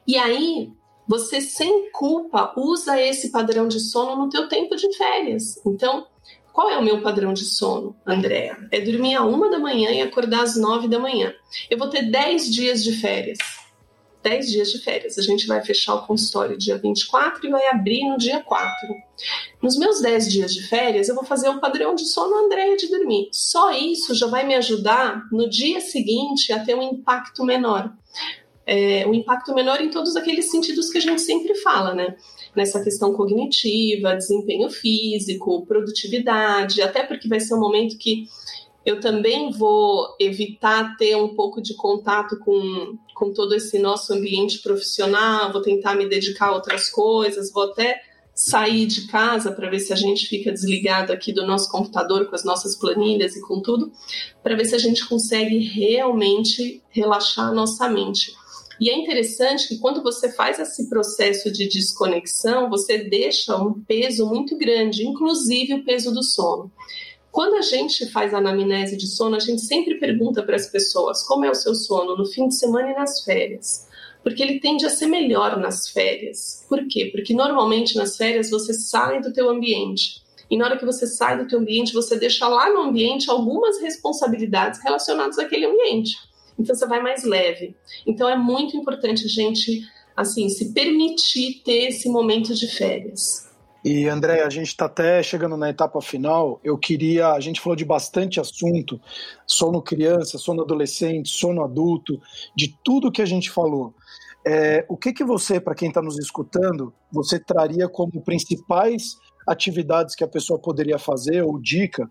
E 0.07 0.17
aí 0.17 0.71
você 1.11 1.41
sem 1.41 1.91
culpa 1.91 2.55
usa 2.57 2.97
esse 3.03 3.33
padrão 3.33 3.67
de 3.67 3.81
sono 3.81 4.15
no 4.15 4.29
teu 4.29 4.49
tempo 4.49 4.77
de 4.77 4.97
férias. 4.97 5.61
Então, 5.67 6.07
qual 6.53 6.71
é 6.71 6.79
o 6.79 6.85
meu 6.85 7.03
padrão 7.03 7.33
de 7.33 7.45
sono, 7.45 7.97
Andréa? 8.07 8.57
É 8.71 8.81
dormir 8.81 9.17
a 9.17 9.25
uma 9.25 9.51
da 9.51 9.59
manhã 9.59 9.91
e 9.91 10.01
acordar 10.01 10.45
às 10.45 10.55
nove 10.55 10.87
da 10.87 11.01
manhã. 11.01 11.35
Eu 11.69 11.79
vou 11.79 11.89
ter 11.89 12.03
dez 12.13 12.49
dias 12.49 12.85
de 12.85 12.93
férias. 12.93 13.39
Dez 14.23 14.49
dias 14.49 14.71
de 14.71 14.79
férias. 14.79 15.19
A 15.19 15.23
gente 15.23 15.49
vai 15.49 15.61
fechar 15.65 15.97
o 15.97 16.07
consultório 16.07 16.57
dia 16.57 16.79
24 16.79 17.45
e 17.45 17.51
vai 17.51 17.67
abrir 17.67 18.09
no 18.09 18.17
dia 18.17 18.41
4. 18.41 18.71
Nos 19.61 19.77
meus 19.77 20.01
dez 20.01 20.31
dias 20.31 20.55
de 20.55 20.63
férias, 20.69 21.09
eu 21.09 21.17
vou 21.17 21.25
fazer 21.25 21.49
o 21.49 21.59
padrão 21.59 21.93
de 21.97 22.07
sono 22.07 22.37
Andréa 22.45 22.77
de 22.77 22.87
dormir. 22.87 23.31
Só 23.33 23.73
isso 23.73 24.15
já 24.15 24.29
vai 24.29 24.47
me 24.47 24.55
ajudar 24.55 25.25
no 25.33 25.51
dia 25.51 25.81
seguinte 25.81 26.53
a 26.53 26.65
ter 26.65 26.77
um 26.77 26.83
impacto 26.83 27.45
menor 27.45 27.93
é, 28.71 29.05
um 29.05 29.13
impacto 29.13 29.53
menor 29.53 29.81
em 29.81 29.91
todos 29.91 30.15
aqueles 30.15 30.49
sentidos 30.49 30.91
que 30.91 30.99
a 30.99 31.01
gente 31.01 31.21
sempre 31.21 31.57
fala, 31.57 31.93
né? 31.93 32.15
Nessa 32.55 32.81
questão 32.81 33.13
cognitiva, 33.13 34.15
desempenho 34.15 34.71
físico, 34.71 35.67
produtividade, 35.67 36.81
até 36.81 37.03
porque 37.03 37.27
vai 37.27 37.41
ser 37.41 37.55
um 37.55 37.61
momento 37.61 37.99
que 37.99 38.29
eu 38.87 39.01
também 39.01 39.51
vou 39.51 40.15
evitar 40.21 40.97
ter 40.97 41.17
um 41.17 41.35
pouco 41.35 41.61
de 41.61 41.75
contato 41.75 42.39
com, 42.39 42.97
com 43.13 43.33
todo 43.33 43.57
esse 43.57 43.77
nosso 43.77 44.13
ambiente 44.15 44.61
profissional, 44.61 45.53
vou 45.53 45.63
tentar 45.63 45.97
me 45.97 46.09
dedicar 46.09 46.47
a 46.47 46.55
outras 46.55 46.89
coisas, 46.89 47.53
vou 47.53 47.65
até 47.65 48.01
sair 48.33 48.87
de 48.87 49.09
casa 49.09 49.51
para 49.51 49.69
ver 49.69 49.81
se 49.81 49.93
a 49.93 49.97
gente 49.97 50.29
fica 50.29 50.53
desligado 50.53 51.13
aqui 51.13 51.33
do 51.33 51.45
nosso 51.45 51.69
computador 51.73 52.27
com 52.27 52.37
as 52.37 52.45
nossas 52.45 52.77
planilhas 52.77 53.35
e 53.35 53.41
com 53.41 53.61
tudo, 53.61 53.91
para 54.45 54.55
ver 54.55 54.65
se 54.65 54.77
a 54.77 54.79
gente 54.79 55.07
consegue 55.09 55.59
realmente 55.59 56.81
relaxar 56.89 57.49
a 57.49 57.53
nossa 57.53 57.89
mente. 57.89 58.39
E 58.81 58.89
é 58.89 58.97
interessante 58.97 59.69
que 59.69 59.77
quando 59.77 60.03
você 60.03 60.33
faz 60.33 60.59
esse 60.59 60.89
processo 60.89 61.53
de 61.53 61.69
desconexão, 61.69 62.71
você 62.71 62.97
deixa 62.97 63.55
um 63.55 63.75
peso 63.75 64.27
muito 64.27 64.57
grande, 64.57 65.07
inclusive 65.07 65.75
o 65.75 65.85
peso 65.85 66.11
do 66.11 66.23
sono. 66.23 66.73
Quando 67.31 67.57
a 67.57 67.61
gente 67.61 68.11
faz 68.11 68.33
a 68.33 68.39
anamnese 68.39 68.97
de 68.97 69.07
sono, 69.07 69.37
a 69.37 69.39
gente 69.39 69.61
sempre 69.61 69.97
pergunta 69.97 70.43
para 70.43 70.57
as 70.57 70.67
pessoas 70.67 71.23
como 71.27 71.45
é 71.45 71.51
o 71.51 71.55
seu 71.55 71.75
sono 71.75 72.17
no 72.17 72.25
fim 72.25 72.49
de 72.49 72.57
semana 72.57 72.91
e 72.91 72.95
nas 72.95 73.23
férias. 73.23 73.87
Porque 74.23 74.43
ele 74.43 74.61
tende 74.61 74.87
a 74.87 74.91
ser 74.91 75.07
melhor 75.07 75.59
nas 75.59 75.91
férias. 75.91 76.65
Por 76.67 76.89
quê? 76.89 77.11
Porque 77.13 77.35
normalmente 77.35 77.97
nas 77.97 78.17
férias 78.17 78.49
você 78.49 78.73
sai 78.73 79.21
do 79.21 79.33
teu 79.33 79.51
ambiente. 79.51 80.23
E 80.51 80.57
na 80.57 80.65
hora 80.65 80.79
que 80.79 80.87
você 80.87 81.07
sai 81.07 81.37
do 81.37 81.47
teu 81.47 81.59
ambiente, 81.59 81.93
você 81.93 82.19
deixa 82.19 82.49
lá 82.49 82.73
no 82.73 82.81
ambiente 82.81 83.31
algumas 83.31 83.79
responsabilidades 83.81 84.83
relacionadas 84.83 85.39
àquele 85.39 85.67
ambiente 85.67 86.30
então 86.61 86.77
você 86.77 86.87
vai 86.87 87.03
mais 87.03 87.25
leve. 87.25 87.75
Então 88.07 88.29
é 88.29 88.37
muito 88.37 88.77
importante 88.77 89.25
a 89.25 89.29
gente 89.29 89.83
assim 90.17 90.49
se 90.49 90.73
permitir 90.73 91.63
ter 91.65 91.89
esse 91.89 92.09
momento 92.09 92.55
de 92.55 92.69
férias. 92.69 93.49
E 93.83 94.07
André, 94.07 94.43
a 94.43 94.51
gente 94.51 94.67
está 94.67 94.85
até 94.85 95.23
chegando 95.23 95.57
na 95.57 95.71
etapa 95.71 96.03
final. 96.03 96.61
Eu 96.63 96.77
queria, 96.77 97.33
a 97.33 97.41
gente 97.41 97.61
falou 97.63 97.75
de 97.75 97.85
bastante 97.85 98.39
assunto, 98.39 99.01
sono 99.47 99.81
criança, 99.81 100.37
sono 100.37 100.63
adolescente, 100.63 101.31
sono 101.31 101.65
adulto, 101.65 102.21
de 102.55 102.77
tudo 102.85 103.11
que 103.11 103.23
a 103.23 103.27
gente 103.27 103.51
falou. 103.51 103.95
É, 104.47 104.85
o 104.87 104.99
que 104.99 105.15
que 105.15 105.25
você, 105.25 105.59
para 105.59 105.75
quem 105.75 105.89
está 105.89 106.03
nos 106.03 106.19
escutando, 106.19 106.93
você 107.11 107.39
traria 107.39 107.89
como 107.89 108.23
principais 108.23 109.17
atividades 109.49 110.15
que 110.15 110.25
a 110.25 110.29
pessoa 110.29 110.59
poderia 110.59 110.99
fazer 110.99 111.43
ou 111.43 111.59
dica 111.59 112.07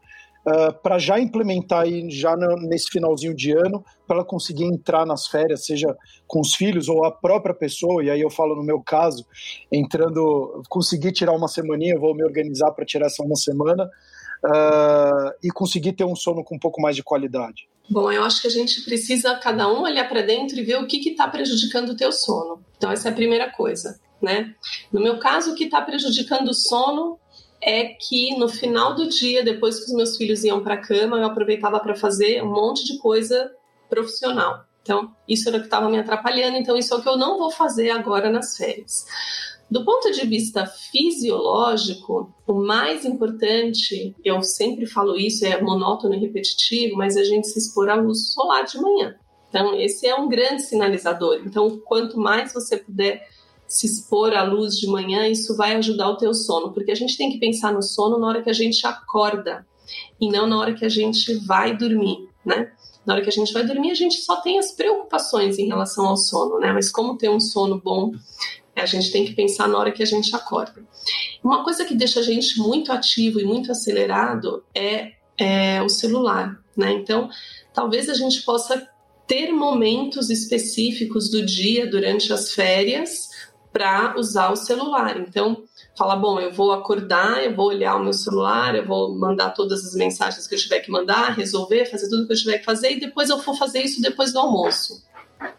ah, 0.50 0.74
para 0.74 0.98
já 0.98 1.20
implementar 1.20 1.82
aí 1.82 2.10
já 2.10 2.36
nesse 2.36 2.90
finalzinho 2.90 3.36
de 3.36 3.52
ano, 3.52 3.84
para 4.08 4.18
ela 4.18 4.26
conseguir 4.26 4.64
entrar 4.64 5.06
nas 5.06 5.28
férias, 5.28 5.66
seja 5.66 5.96
com 6.26 6.40
os 6.40 6.56
filhos 6.56 6.90
ou 6.90 7.06
a 7.06 7.12
própria 7.12 7.54
pessoa, 7.54 8.04
e 8.04 8.10
aí 8.10 8.22
eu 8.22 8.30
falo 8.30 8.56
no 8.56 8.64
meu 8.64 8.82
caso, 8.82 9.26
entrando, 9.72 10.64
conseguir 10.68 11.12
tirar 11.12 11.34
uma 11.34 11.48
semaninha, 11.48 11.94
eu 11.94 12.00
vou 12.00 12.16
me 12.16 12.24
organizar 12.24 12.72
para 12.72 12.86
tirar 12.86 13.06
essa 13.06 13.22
uma 13.22 13.36
semana, 13.36 13.84
uh, 14.44 15.32
e 15.44 15.50
conseguir 15.52 15.94
ter 15.94 16.06
um 16.06 16.16
sono 16.16 16.44
com 16.44 16.56
um 16.56 16.60
pouco 16.60 16.82
mais 16.82 16.96
de 16.96 17.04
qualidade. 17.04 17.70
Bom, 17.88 18.12
eu 18.12 18.24
acho 18.24 18.42
que 18.42 18.48
a 18.48 18.52
gente 18.52 18.84
precisa 18.84 19.36
cada 19.36 19.68
um 19.68 19.82
olhar 19.82 20.08
para 20.08 20.22
dentro 20.22 20.58
e 20.58 20.64
ver 20.64 20.78
o 20.78 20.88
que 20.88 20.98
está 21.10 21.28
prejudicando 21.28 21.90
o 21.90 21.96
teu 21.96 22.12
sono. 22.12 22.64
Então 22.78 22.92
essa 22.92 23.10
é 23.10 23.12
a 23.12 23.16
primeira 23.16 23.52
coisa, 23.52 24.00
né? 24.22 24.56
No 24.92 25.02
meu 25.02 25.20
caso, 25.20 25.52
o 25.52 25.56
que 25.56 25.66
está 25.66 25.82
prejudicando 25.82 26.50
o 26.50 26.54
sono 26.54 27.20
é 27.62 27.86
que 27.86 28.38
no 28.38 28.48
final 28.48 28.96
do 28.96 29.08
dia, 29.08 29.44
depois 29.44 29.80
que 29.80 29.86
os 29.86 29.94
meus 29.94 30.18
filhos 30.18 30.44
iam 30.44 30.62
para 30.62 30.76
a 30.76 30.82
cama, 30.82 31.18
eu 31.18 31.26
aproveitava 31.26 31.80
para 31.80 31.96
fazer 31.96 32.42
um 32.44 32.52
monte 32.52 32.86
de 32.86 32.98
coisa 32.98 33.52
profissional. 33.90 34.66
Então, 34.82 35.14
isso 35.28 35.48
era 35.48 35.58
o 35.58 35.62
que 35.62 35.68
estava 35.68 35.90
me 35.90 36.00
atrapalhando, 36.00 36.58
então 36.58 36.78
isso 36.78 36.94
é 36.94 36.98
o 36.98 37.02
que 37.02 37.10
eu 37.10 37.18
não 37.18 37.38
vou 37.38 37.52
fazer 37.52 37.90
agora 37.92 38.30
nas 38.30 38.56
férias. 38.56 39.06
Do 39.70 39.86
ponto 39.86 40.10
de 40.12 40.26
vista 40.26 40.66
fisiológico, 40.66 42.34
o 42.48 42.54
mais 42.54 43.06
importante, 43.06 44.16
eu 44.26 44.42
sempre 44.42 44.88
falo 44.88 45.16
isso, 45.16 45.46
é 45.46 45.62
monótono 45.62 46.16
e 46.16 46.20
repetitivo, 46.20 46.98
mas 46.98 47.16
a 47.16 47.24
gente 47.24 47.48
se 47.48 47.60
expor 47.60 47.88
à 47.88 47.94
luz 47.94 48.34
solar 48.34 48.64
de 48.66 48.80
manhã. 48.82 49.16
Então, 49.50 49.80
esse 49.80 50.08
é 50.08 50.16
um 50.16 50.28
grande 50.28 50.64
sinalizador. 50.64 51.42
Então, 51.46 51.80
quanto 51.86 52.20
mais 52.20 52.52
você 52.52 52.78
puder 52.78 53.28
se 53.70 53.86
expor 53.86 54.34
à 54.34 54.42
luz 54.42 54.80
de 54.80 54.88
manhã, 54.88 55.28
isso 55.28 55.56
vai 55.56 55.76
ajudar 55.76 56.10
o 56.10 56.18
teu 56.18 56.34
sono, 56.34 56.74
porque 56.74 56.92
a 56.92 56.96
gente 56.96 57.16
tem 57.16 57.32
que 57.32 57.38
pensar 57.38 57.72
no 57.72 57.84
sono 57.84 58.18
na 58.18 58.28
hora 58.28 58.42
que 58.42 58.50
a 58.50 58.54
gente 58.54 58.86
acorda 58.86 59.66
e 60.20 60.28
não 60.28 60.48
na 60.48 60.58
hora 60.58 60.74
que 60.74 60.84
a 60.84 60.90
gente 60.90 61.36
vai 61.46 61.78
dormir, 61.78 62.28
né? 62.44 62.72
Na 63.06 63.14
hora 63.14 63.24
que 63.24 63.30
a 63.30 63.32
gente 63.32 63.54
vai 63.54 63.64
dormir, 63.64 63.92
a 63.92 63.96
gente 63.96 64.16
só 64.22 64.38
tem 64.38 64.58
as 64.58 64.72
preocupações 64.72 65.60
em 65.60 65.68
relação 65.68 66.08
ao 66.08 66.18
sono, 66.18 66.60
né? 66.60 66.74
Mas 66.74 66.92
como 66.92 67.16
ter 67.16 67.30
um 67.30 67.40
sono 67.40 67.80
bom, 67.80 68.12
a 68.76 68.88
gente 68.88 69.12
tem 69.12 69.24
que 69.24 69.34
pensar 69.34 69.68
na 69.68 69.78
hora 69.78 69.92
que 69.92 70.02
a 70.02 70.06
gente 70.06 70.36
acorda. 70.36 70.84
Uma 71.44 71.64
coisa 71.64 71.86
que 71.86 71.94
deixa 71.94 72.22
a 72.22 72.24
gente 72.24 72.58
muito 72.58 72.92
ativo 72.92 73.40
e 73.40 73.46
muito 73.46 73.72
acelerado 73.72 74.64
é, 74.74 75.12
é 75.38 75.82
o 75.84 75.90
celular, 75.90 76.60
né? 76.76 76.92
Então, 76.94 77.30
talvez 77.72 78.10
a 78.10 78.16
gente 78.16 78.42
possa 78.42 78.88
ter 79.28 79.52
momentos 79.52 80.32
específicos 80.32 81.30
do 81.30 81.46
dia 81.46 81.86
durante 81.88 82.34
as 82.34 82.52
férias 82.52 83.29
para 83.72 84.16
usar 84.18 84.52
o 84.52 84.56
celular. 84.56 85.20
Então, 85.20 85.64
fala, 85.98 86.16
bom, 86.16 86.40
eu 86.40 86.52
vou 86.52 86.72
acordar, 86.72 87.44
eu 87.44 87.56
vou 87.56 87.68
olhar 87.68 87.96
o 87.96 88.04
meu 88.04 88.14
celular, 88.14 88.76
eu 88.76 88.86
vou 88.86 89.16
mandar 89.16 89.52
todas 89.52 89.86
as 89.86 89.94
mensagens 89.94 90.48
que 90.48 90.56
eu 90.56 90.60
tiver 90.60 90.80
que 90.80 90.92
mandar, 90.92 91.36
resolver, 91.36 91.86
fazer 91.86 92.10
tudo 92.10 92.26
que 92.26 92.34
eu 92.34 92.38
tiver 92.38 92.60
que 92.60 92.66
fazer 92.66 92.92
e 92.92 93.00
depois 93.00 93.30
eu 93.30 93.38
vou 93.38 93.56
fazer 93.56 93.82
isso 93.82 94.02
depois 94.02 94.34
do 94.34 94.40
almoço. 94.40 95.04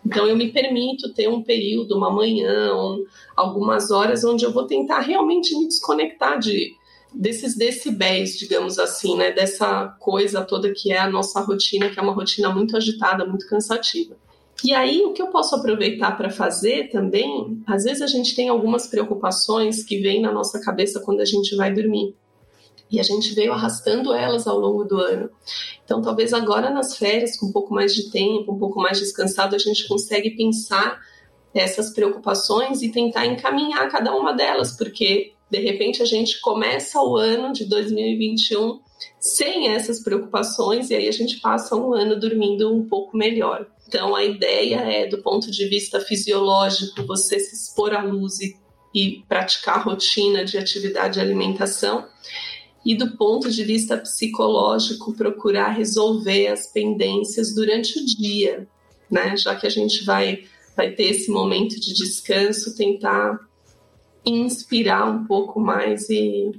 Então 0.05 0.27
eu 0.27 0.37
me 0.37 0.53
permito 0.53 1.13
ter 1.15 1.29
um 1.29 1.43
período, 1.43 1.97
uma 1.97 2.11
manhã, 2.11 2.75
um, 2.75 3.05
algumas 3.37 3.91
horas 3.91 4.25
onde 4.25 4.45
eu 4.45 4.53
vou 4.53 4.67
tentar 4.67 5.01
realmente 5.01 5.57
me 5.57 5.67
desconectar 5.67 6.39
de 6.39 6.75
desses 7.13 7.57
decibéis, 7.57 8.39
digamos 8.39 8.79
assim, 8.79 9.17
né, 9.17 9.33
dessa 9.33 9.89
coisa 9.99 10.45
toda 10.45 10.73
que 10.73 10.93
é 10.93 10.99
a 10.99 11.11
nossa 11.11 11.41
rotina, 11.41 11.91
que 11.91 11.99
é 11.99 12.03
uma 12.03 12.13
rotina 12.13 12.51
muito 12.51 12.77
agitada, 12.77 13.27
muito 13.27 13.49
cansativa. 13.49 14.17
E 14.65 14.75
aí, 14.75 15.03
o 15.03 15.13
que 15.13 15.23
eu 15.23 15.29
posso 15.29 15.55
aproveitar 15.55 16.17
para 16.17 16.31
fazer 16.31 16.91
também, 16.91 17.63
às 17.67 17.85
vezes 17.85 18.03
a 18.03 18.07
gente 18.07 18.35
tem 18.35 18.49
algumas 18.49 18.87
preocupações 18.87 19.83
que 19.83 19.99
vêm 19.99 20.21
na 20.21 20.33
nossa 20.33 20.61
cabeça 20.61 21.01
quando 21.01 21.21
a 21.21 21.25
gente 21.25 21.57
vai 21.57 21.73
dormir. 21.73 22.15
E 22.91 22.99
a 23.01 23.03
gente 23.03 23.33
veio 23.35 23.53
arrastando 23.53 24.13
elas 24.13 24.47
ao 24.47 24.59
longo 24.59 24.85
do 24.85 24.99
ano. 24.99 25.31
Então, 25.85 26.03
talvez 26.03 26.33
agora 26.33 26.71
nas 26.71 26.97
férias, 26.97 27.39
com 27.39 27.47
um 27.47 27.53
pouco 27.53 27.73
mais 27.73 27.95
de 27.95 28.11
tempo, 28.11 28.53
um 28.53 28.59
pouco 28.59 28.81
mais 28.81 28.99
descansado, 28.99 29.55
a 29.55 29.59
gente 29.59 29.87
consegue 29.89 30.31
pensar 30.31 31.01
essas 31.55 31.91
preocupações 31.91 32.83
e 32.83 32.91
tentar 32.91 33.27
encaminhar 33.27 33.89
cada 33.91 34.15
uma 34.15 34.33
delas, 34.33 34.77
porque 34.77 35.33
de 35.51 35.59
repente 35.59 36.01
a 36.03 36.05
gente 36.05 36.41
começa 36.41 37.01
o 37.01 37.17
ano 37.17 37.53
de 37.53 37.65
2021 37.65 38.81
sem 39.19 39.69
essas 39.69 40.01
preocupações 40.01 40.91
e 40.91 40.95
aí 40.95 41.09
a 41.09 41.13
gente 41.13 41.41
passa 41.41 41.77
um 41.77 41.93
ano 41.93 42.19
dormindo 42.19 42.75
um 42.75 42.87
pouco 42.87 43.17
melhor. 43.17 43.67
Então, 43.87 44.15
a 44.15 44.25
ideia 44.25 44.77
é, 44.77 45.07
do 45.07 45.19
ponto 45.19 45.51
de 45.51 45.67
vista 45.67 46.01
fisiológico, 46.01 47.05
você 47.07 47.39
se 47.41 47.55
expor 47.55 47.93
à 47.93 48.03
luz 48.03 48.41
e, 48.41 48.57
e 48.95 49.25
praticar 49.29 49.85
rotina 49.85 50.45
de 50.45 50.57
atividade 50.57 51.15
de 51.15 51.21
alimentação. 51.21 52.07
E 52.85 52.95
do 52.95 53.17
ponto 53.17 53.51
de 53.51 53.65
vista 53.65 53.97
psicológico, 53.97 55.13
procurar 55.15 55.71
resolver 55.71 56.47
as 56.47 56.67
pendências 56.67 57.55
durante 57.55 57.99
o 57.99 58.07
dia, 58.07 58.67
né? 59.11 59.37
Já 59.37 59.55
que 59.55 59.67
a 59.67 59.71
gente 59.71 60.05
vai, 60.05 60.45
vai 60.77 60.93
ter 60.93 61.11
esse 61.11 61.31
momento 61.31 61.79
de 61.79 61.93
descanso, 61.93 62.77
tentar 62.77 63.39
inspirar 64.25 65.05
um 65.05 65.27
pouco 65.27 65.61
mais 65.61 66.09
e 66.09 66.53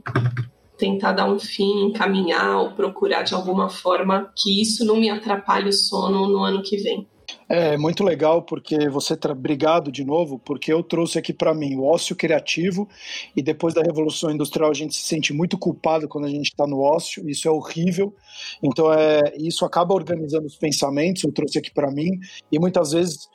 tentar 0.82 1.12
dar 1.12 1.32
um 1.32 1.38
fim, 1.38 1.86
encaminhar 1.86 2.58
ou 2.58 2.72
procurar 2.72 3.22
de 3.22 3.36
alguma 3.36 3.70
forma 3.70 4.34
que 4.36 4.60
isso 4.60 4.84
não 4.84 4.96
me 4.96 5.12
atrapalhe 5.12 5.70
o 5.70 5.74
sono 5.74 6.28
no 6.28 6.40
ano 6.40 6.64
que 6.64 6.78
vem. 6.78 7.08
É 7.48 7.78
muito 7.78 8.04
legal 8.04 8.42
porque 8.42 8.90
você 8.90 9.16
tá 9.16 9.32
obrigado 9.32 9.92
de 9.92 10.04
novo, 10.04 10.40
porque 10.40 10.74
eu 10.74 10.82
trouxe 10.82 11.20
aqui 11.20 11.32
para 11.32 11.54
mim 11.54 11.76
o 11.76 11.84
ócio 11.84 12.16
criativo 12.16 12.90
e 13.36 13.44
depois 13.44 13.76
da 13.76 13.84
revolução 13.84 14.32
industrial 14.32 14.72
a 14.72 14.74
gente 14.74 14.96
se 14.96 15.04
sente 15.04 15.32
muito 15.32 15.56
culpado 15.58 16.08
quando 16.08 16.26
a 16.26 16.30
gente 16.30 16.48
está 16.48 16.66
no 16.66 16.82
ócio, 16.82 17.30
isso 17.30 17.48
é 17.48 17.52
horrível. 17.52 18.14
Então 18.62 18.92
é 18.92 19.34
isso 19.38 19.64
acaba 19.64 19.94
organizando 19.94 20.48
os 20.48 20.58
pensamentos. 20.58 21.24
Eu 21.24 21.32
trouxe 21.32 21.60
aqui 21.60 21.72
para 21.72 21.92
mim 21.92 22.10
e 22.52 22.60
muitas 22.60 22.92
vezes 22.92 23.30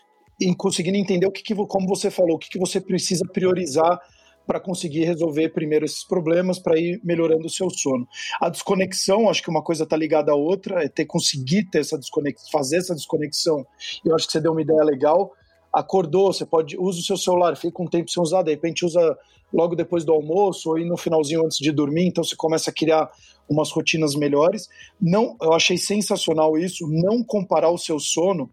conseguindo 0.59 0.99
entender 0.99 1.27
o 1.27 1.33
que, 1.33 1.43
que 1.43 1.55
como 1.55 1.87
você 1.87 2.11
falou, 2.11 2.37
o 2.37 2.39
que, 2.39 2.51
que 2.51 2.59
você 2.59 2.81
precisa 2.81 3.25
priorizar 3.33 3.99
para 4.47 4.61
conseguir 4.61 5.05
resolver 5.05 5.49
primeiro 5.51 5.85
esses 5.85 6.05
problemas, 6.05 6.59
para 6.59 6.79
ir 6.79 7.01
melhorando 7.03 7.47
o 7.47 7.51
seu 7.51 7.69
sono. 7.69 8.07
A 8.41 8.49
desconexão, 8.49 9.29
acho 9.29 9.43
que 9.43 9.51
uma 9.51 9.63
coisa 9.63 9.85
está 9.85 9.97
ligada 9.97 10.33
à 10.33 10.35
outra, 10.35 10.85
é 10.85 10.89
ter 10.89 11.05
conseguir 11.05 11.65
ter 11.65 11.81
essa 11.81 11.99
desconexão, 11.99 12.49
fazer 12.51 12.77
essa 12.77 12.95
desconexão. 12.95 13.67
Eu 14.05 14.15
acho 14.15 14.27
que 14.27 14.33
você 14.33 14.41
deu 14.41 14.53
uma 14.53 14.63
ideia 14.63 14.83
legal. 14.85 15.33
Acordou, 15.73 16.33
você 16.33 16.47
pode 16.47 16.79
usa 16.79 17.01
o 17.01 17.03
seu 17.03 17.17
celular, 17.17 17.57
fica 17.57 17.83
um 17.83 17.87
tempo 17.87 18.11
sem 18.11 18.23
usar, 18.23 18.43
de 18.43 18.51
repente 18.51 18.85
usa 18.85 19.17
logo 19.53 19.75
depois 19.75 20.05
do 20.05 20.13
almoço 20.13 20.71
ou 20.71 20.79
no 20.79 20.97
finalzinho 20.97 21.45
antes 21.45 21.59
de 21.59 21.71
dormir, 21.71 22.07
então 22.07 22.25
você 22.25 22.35
começa 22.37 22.71
a 22.71 22.73
criar 22.73 23.11
umas 23.49 23.71
rotinas 23.71 24.15
melhores. 24.15 24.69
Não, 25.01 25.37
eu 25.41 25.53
achei 25.53 25.79
sensacional 25.79 26.59
isso, 26.59 26.87
não 26.89 27.23
comparar 27.23 27.71
o 27.71 27.79
seu 27.79 27.99
sono 27.99 28.51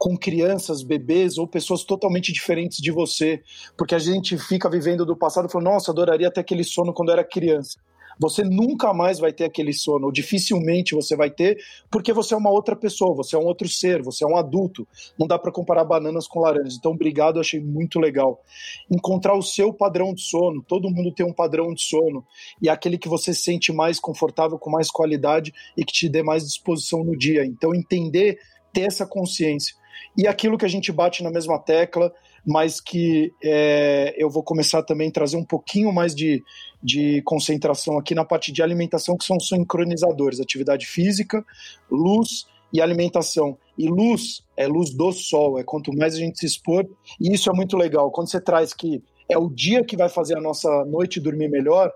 com 0.00 0.16
crianças, 0.16 0.82
bebês 0.82 1.36
ou 1.36 1.46
pessoas 1.46 1.84
totalmente 1.84 2.32
diferentes 2.32 2.78
de 2.78 2.90
você, 2.90 3.42
porque 3.76 3.94
a 3.94 3.98
gente 3.98 4.38
fica 4.38 4.66
vivendo 4.70 5.04
do 5.04 5.14
passado 5.14 5.46
e 5.46 5.52
fala, 5.52 5.64
nossa, 5.64 5.90
adoraria 5.90 6.30
ter 6.32 6.40
aquele 6.40 6.64
sono 6.64 6.94
quando 6.94 7.12
era 7.12 7.22
criança. 7.22 7.78
Você 8.18 8.42
nunca 8.42 8.94
mais 8.94 9.18
vai 9.18 9.30
ter 9.30 9.44
aquele 9.44 9.74
sono, 9.74 10.06
ou 10.06 10.12
dificilmente 10.12 10.94
você 10.94 11.14
vai 11.14 11.30
ter, 11.30 11.58
porque 11.90 12.14
você 12.14 12.32
é 12.32 12.36
uma 12.36 12.50
outra 12.50 12.74
pessoa, 12.74 13.14
você 13.14 13.36
é 13.36 13.38
um 13.38 13.44
outro 13.44 13.68
ser, 13.68 14.02
você 14.02 14.24
é 14.24 14.26
um 14.26 14.38
adulto. 14.38 14.88
Não 15.18 15.26
dá 15.26 15.38
para 15.38 15.52
comparar 15.52 15.84
bananas 15.84 16.26
com 16.26 16.40
laranjas. 16.40 16.76
Então, 16.78 16.92
obrigado, 16.92 17.38
achei 17.38 17.60
muito 17.60 18.00
legal. 18.00 18.42
Encontrar 18.90 19.36
o 19.36 19.42
seu 19.42 19.70
padrão 19.70 20.14
de 20.14 20.22
sono, 20.22 20.64
todo 20.66 20.90
mundo 20.90 21.12
tem 21.12 21.26
um 21.26 21.32
padrão 21.32 21.74
de 21.74 21.82
sono, 21.82 22.24
e 22.62 22.70
é 22.70 22.72
aquele 22.72 22.96
que 22.96 23.08
você 23.08 23.34
sente 23.34 23.70
mais 23.70 24.00
confortável, 24.00 24.58
com 24.58 24.70
mais 24.70 24.90
qualidade 24.90 25.52
e 25.76 25.84
que 25.84 25.92
te 25.92 26.08
dê 26.08 26.22
mais 26.22 26.44
disposição 26.44 27.04
no 27.04 27.14
dia. 27.14 27.44
Então, 27.44 27.74
entender, 27.74 28.38
ter 28.72 28.82
essa 28.82 29.06
consciência 29.06 29.78
e 30.16 30.26
aquilo 30.26 30.58
que 30.58 30.64
a 30.64 30.68
gente 30.68 30.92
bate 30.92 31.22
na 31.22 31.30
mesma 31.30 31.58
tecla, 31.58 32.12
mas 32.46 32.80
que 32.80 33.32
é, 33.42 34.14
eu 34.16 34.30
vou 34.30 34.42
começar 34.42 34.82
também 34.82 35.08
a 35.08 35.12
trazer 35.12 35.36
um 35.36 35.44
pouquinho 35.44 35.92
mais 35.92 36.14
de, 36.14 36.42
de 36.82 37.22
concentração 37.22 37.98
aqui 37.98 38.14
na 38.14 38.24
parte 38.24 38.52
de 38.52 38.62
alimentação, 38.62 39.16
que 39.16 39.24
são 39.24 39.38
sincronizadores, 39.38 40.40
atividade 40.40 40.86
física, 40.86 41.44
luz 41.90 42.46
e 42.72 42.80
alimentação. 42.80 43.58
E 43.76 43.88
luz 43.88 44.42
é 44.56 44.66
luz 44.66 44.90
do 44.90 45.12
sol, 45.12 45.58
é 45.58 45.64
quanto 45.64 45.92
mais 45.96 46.14
a 46.14 46.18
gente 46.18 46.38
se 46.38 46.46
expor, 46.46 46.86
e 47.20 47.32
isso 47.32 47.50
é 47.50 47.52
muito 47.52 47.76
legal. 47.76 48.10
Quando 48.10 48.30
você 48.30 48.40
traz 48.40 48.72
que 48.72 49.02
é 49.28 49.38
o 49.38 49.48
dia 49.48 49.84
que 49.84 49.96
vai 49.96 50.08
fazer 50.08 50.36
a 50.36 50.40
nossa 50.40 50.84
noite 50.84 51.20
dormir 51.20 51.48
melhor, 51.48 51.92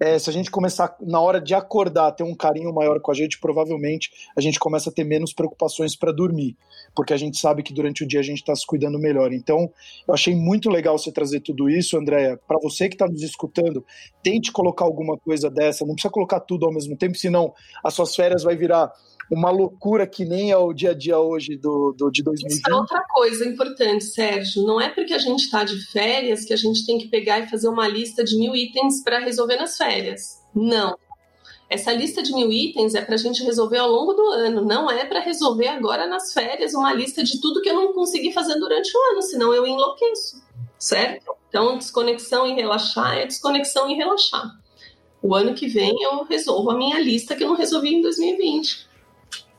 é, 0.00 0.18
se 0.18 0.30
a 0.30 0.32
gente 0.32 0.50
começar 0.50 0.96
na 0.98 1.20
hora 1.20 1.38
de 1.38 1.54
acordar 1.54 2.12
ter 2.12 2.22
um 2.22 2.34
carinho 2.34 2.72
maior 2.72 2.98
com 3.00 3.10
a 3.10 3.14
gente, 3.14 3.38
provavelmente 3.38 4.10
a 4.34 4.40
gente 4.40 4.58
começa 4.58 4.88
a 4.88 4.92
ter 4.92 5.04
menos 5.04 5.34
preocupações 5.34 5.94
para 5.94 6.10
dormir, 6.10 6.56
porque 6.94 7.12
a 7.12 7.18
gente 7.18 7.38
sabe 7.38 7.62
que 7.62 7.74
durante 7.74 8.02
o 8.02 8.08
dia 8.08 8.20
a 8.20 8.22
gente 8.22 8.38
está 8.38 8.56
se 8.56 8.66
cuidando 8.66 8.98
melhor. 8.98 9.30
Então, 9.30 9.70
eu 10.08 10.14
achei 10.14 10.34
muito 10.34 10.70
legal 10.70 10.98
você 10.98 11.12
trazer 11.12 11.40
tudo 11.40 11.68
isso, 11.68 11.98
Andréia. 11.98 12.40
Para 12.48 12.58
você 12.58 12.88
que 12.88 12.94
está 12.94 13.06
nos 13.06 13.22
escutando, 13.22 13.84
tente 14.22 14.50
colocar 14.50 14.86
alguma 14.86 15.18
coisa 15.18 15.50
dessa, 15.50 15.84
não 15.84 15.94
precisa 15.94 16.12
colocar 16.12 16.40
tudo 16.40 16.64
ao 16.64 16.72
mesmo 16.72 16.96
tempo, 16.96 17.18
senão 17.18 17.52
as 17.84 17.92
suas 17.92 18.16
férias 18.16 18.42
vai 18.42 18.56
virar 18.56 18.90
uma 19.30 19.50
loucura 19.50 20.06
que 20.06 20.24
nem 20.24 20.50
é 20.50 20.56
o 20.56 20.72
dia 20.72 20.90
a 20.90 20.94
dia 20.94 21.18
hoje 21.18 21.56
do, 21.56 21.94
do 21.96 22.10
de 22.10 22.22
2020. 22.22 22.58
Isso 22.58 22.68
é 22.68 22.74
outra 22.74 23.04
coisa 23.08 23.46
importante, 23.46 24.04
Sérgio. 24.04 24.64
Não 24.64 24.80
é 24.80 24.88
porque 24.88 25.14
a 25.14 25.18
gente 25.18 25.44
está 25.44 25.62
de 25.62 25.78
férias 25.92 26.44
que 26.44 26.52
a 26.52 26.56
gente 26.56 26.84
tem 26.84 26.98
que 26.98 27.06
pegar 27.06 27.38
e 27.38 27.48
fazer 27.48 27.68
uma 27.68 27.86
lista 27.86 28.24
de 28.24 28.36
mil 28.36 28.56
itens 28.56 29.02
para 29.04 29.20
resolver 29.20 29.56
nas 29.56 29.76
férias. 29.90 30.40
Não. 30.54 30.96
Essa 31.68 31.92
lista 31.92 32.22
de 32.22 32.32
mil 32.32 32.50
itens 32.50 32.94
é 32.94 33.02
para 33.02 33.14
a 33.14 33.18
gente 33.18 33.44
resolver 33.44 33.78
ao 33.78 33.88
longo 33.88 34.12
do 34.12 34.22
ano, 34.30 34.64
não 34.64 34.90
é 34.90 35.04
para 35.04 35.20
resolver 35.20 35.68
agora 35.68 36.06
nas 36.06 36.32
férias 36.32 36.74
uma 36.74 36.92
lista 36.92 37.22
de 37.22 37.40
tudo 37.40 37.62
que 37.62 37.68
eu 37.68 37.74
não 37.74 37.92
consegui 37.92 38.32
fazer 38.32 38.56
durante 38.56 38.90
o 38.96 39.12
ano, 39.12 39.22
senão 39.22 39.54
eu 39.54 39.64
enlouqueço, 39.64 40.42
certo? 40.76 41.32
Então, 41.48 41.78
desconexão 41.78 42.46
e 42.46 42.54
relaxar 42.54 43.18
é 43.18 43.26
desconexão 43.26 43.88
e 43.88 43.94
relaxar. 43.94 44.50
O 45.22 45.34
ano 45.34 45.54
que 45.54 45.68
vem 45.68 45.94
eu 46.02 46.24
resolvo 46.24 46.70
a 46.70 46.76
minha 46.76 46.98
lista 46.98 47.36
que 47.36 47.44
eu 47.44 47.48
não 47.48 47.56
resolvi 47.56 47.94
em 47.94 48.02
2020. 48.02 48.88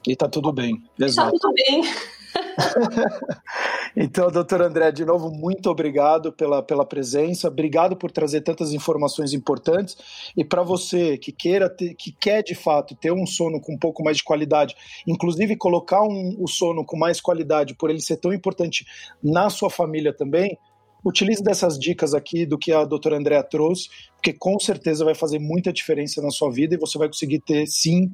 E 0.08 0.16
tá 0.16 0.28
tudo 0.28 0.52
bem. 0.52 0.84
Exato. 1.00 1.32
Tá 1.32 1.38
tudo 1.40 1.54
bem. 1.54 1.84
então, 3.96 4.32
doutor 4.32 4.62
André, 4.62 4.92
de 4.92 5.04
novo, 5.04 5.30
muito 5.30 5.70
obrigado 5.70 6.32
pela, 6.32 6.64
pela 6.64 6.86
presença, 6.86 7.48
obrigado 7.48 7.96
por 7.96 8.10
trazer 8.12 8.42
tantas 8.42 8.72
informações 8.72 9.34
importantes. 9.34 9.98
E 10.36 10.46
para 10.46 10.64
você 10.64 11.18
que 11.18 11.32
queira 11.32 11.70
ter, 11.70 11.94
que 11.96 12.12
quer 12.12 12.42
de 12.42 12.56
fato 12.56 12.96
ter 12.96 13.12
um 13.12 13.26
sono 13.26 13.60
com 13.60 13.74
um 13.74 13.78
pouco 13.78 14.04
mais 14.04 14.18
de 14.18 14.24
qualidade, 14.24 14.76
inclusive 15.06 15.56
colocar 15.58 16.04
um, 16.04 16.36
o 16.40 16.48
sono 16.48 16.86
com 16.86 16.98
mais 16.98 17.20
qualidade, 17.20 17.76
por 17.76 17.90
ele 17.90 18.02
ser 18.02 18.18
tão 18.18 18.32
importante 18.32 18.86
na 19.22 19.50
sua 19.50 19.70
família 19.70 20.14
também, 20.14 20.58
utilize 21.04 21.44
dessas 21.44 21.78
dicas 21.78 22.14
aqui 22.14 22.46
do 22.46 22.58
que 22.58 22.72
a 22.72 22.86
doutora 22.86 23.18
Andréa 23.18 23.44
trouxe, 23.44 23.90
porque 24.16 24.32
com 24.32 24.60
certeza 24.60 25.04
vai 25.04 25.16
fazer 25.16 25.40
muita 25.40 25.74
diferença 25.74 26.22
na 26.22 26.30
sua 26.30 26.50
vida 26.50 26.76
e 26.76 26.78
você 26.78 26.98
vai 26.98 27.08
conseguir 27.08 27.40
ter, 27.40 27.66
sim, 27.68 28.12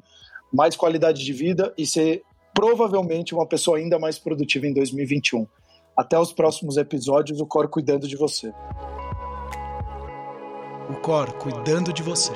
mais 0.52 0.76
qualidade 0.76 1.24
de 1.24 1.34
vida 1.34 1.74
e 1.78 1.86
ser 1.86 2.24
provavelmente 2.54 3.36
uma 3.36 3.46
pessoa 3.46 3.78
ainda 3.78 4.00
mais 4.00 4.18
produtiva 4.18 4.66
em 4.66 4.74
2021. 4.74 5.46
Até 5.98 6.20
os 6.20 6.32
próximos 6.32 6.78
episódios, 6.78 7.42
o 7.42 7.46
Cor 7.48 7.68
cuidando 7.68 8.08
de 8.08 8.16
você. 8.16 8.54
O 10.90 10.96
Cor 11.02 11.34
cuidando 11.34 11.92
de 11.92 12.04
você. 12.04 12.34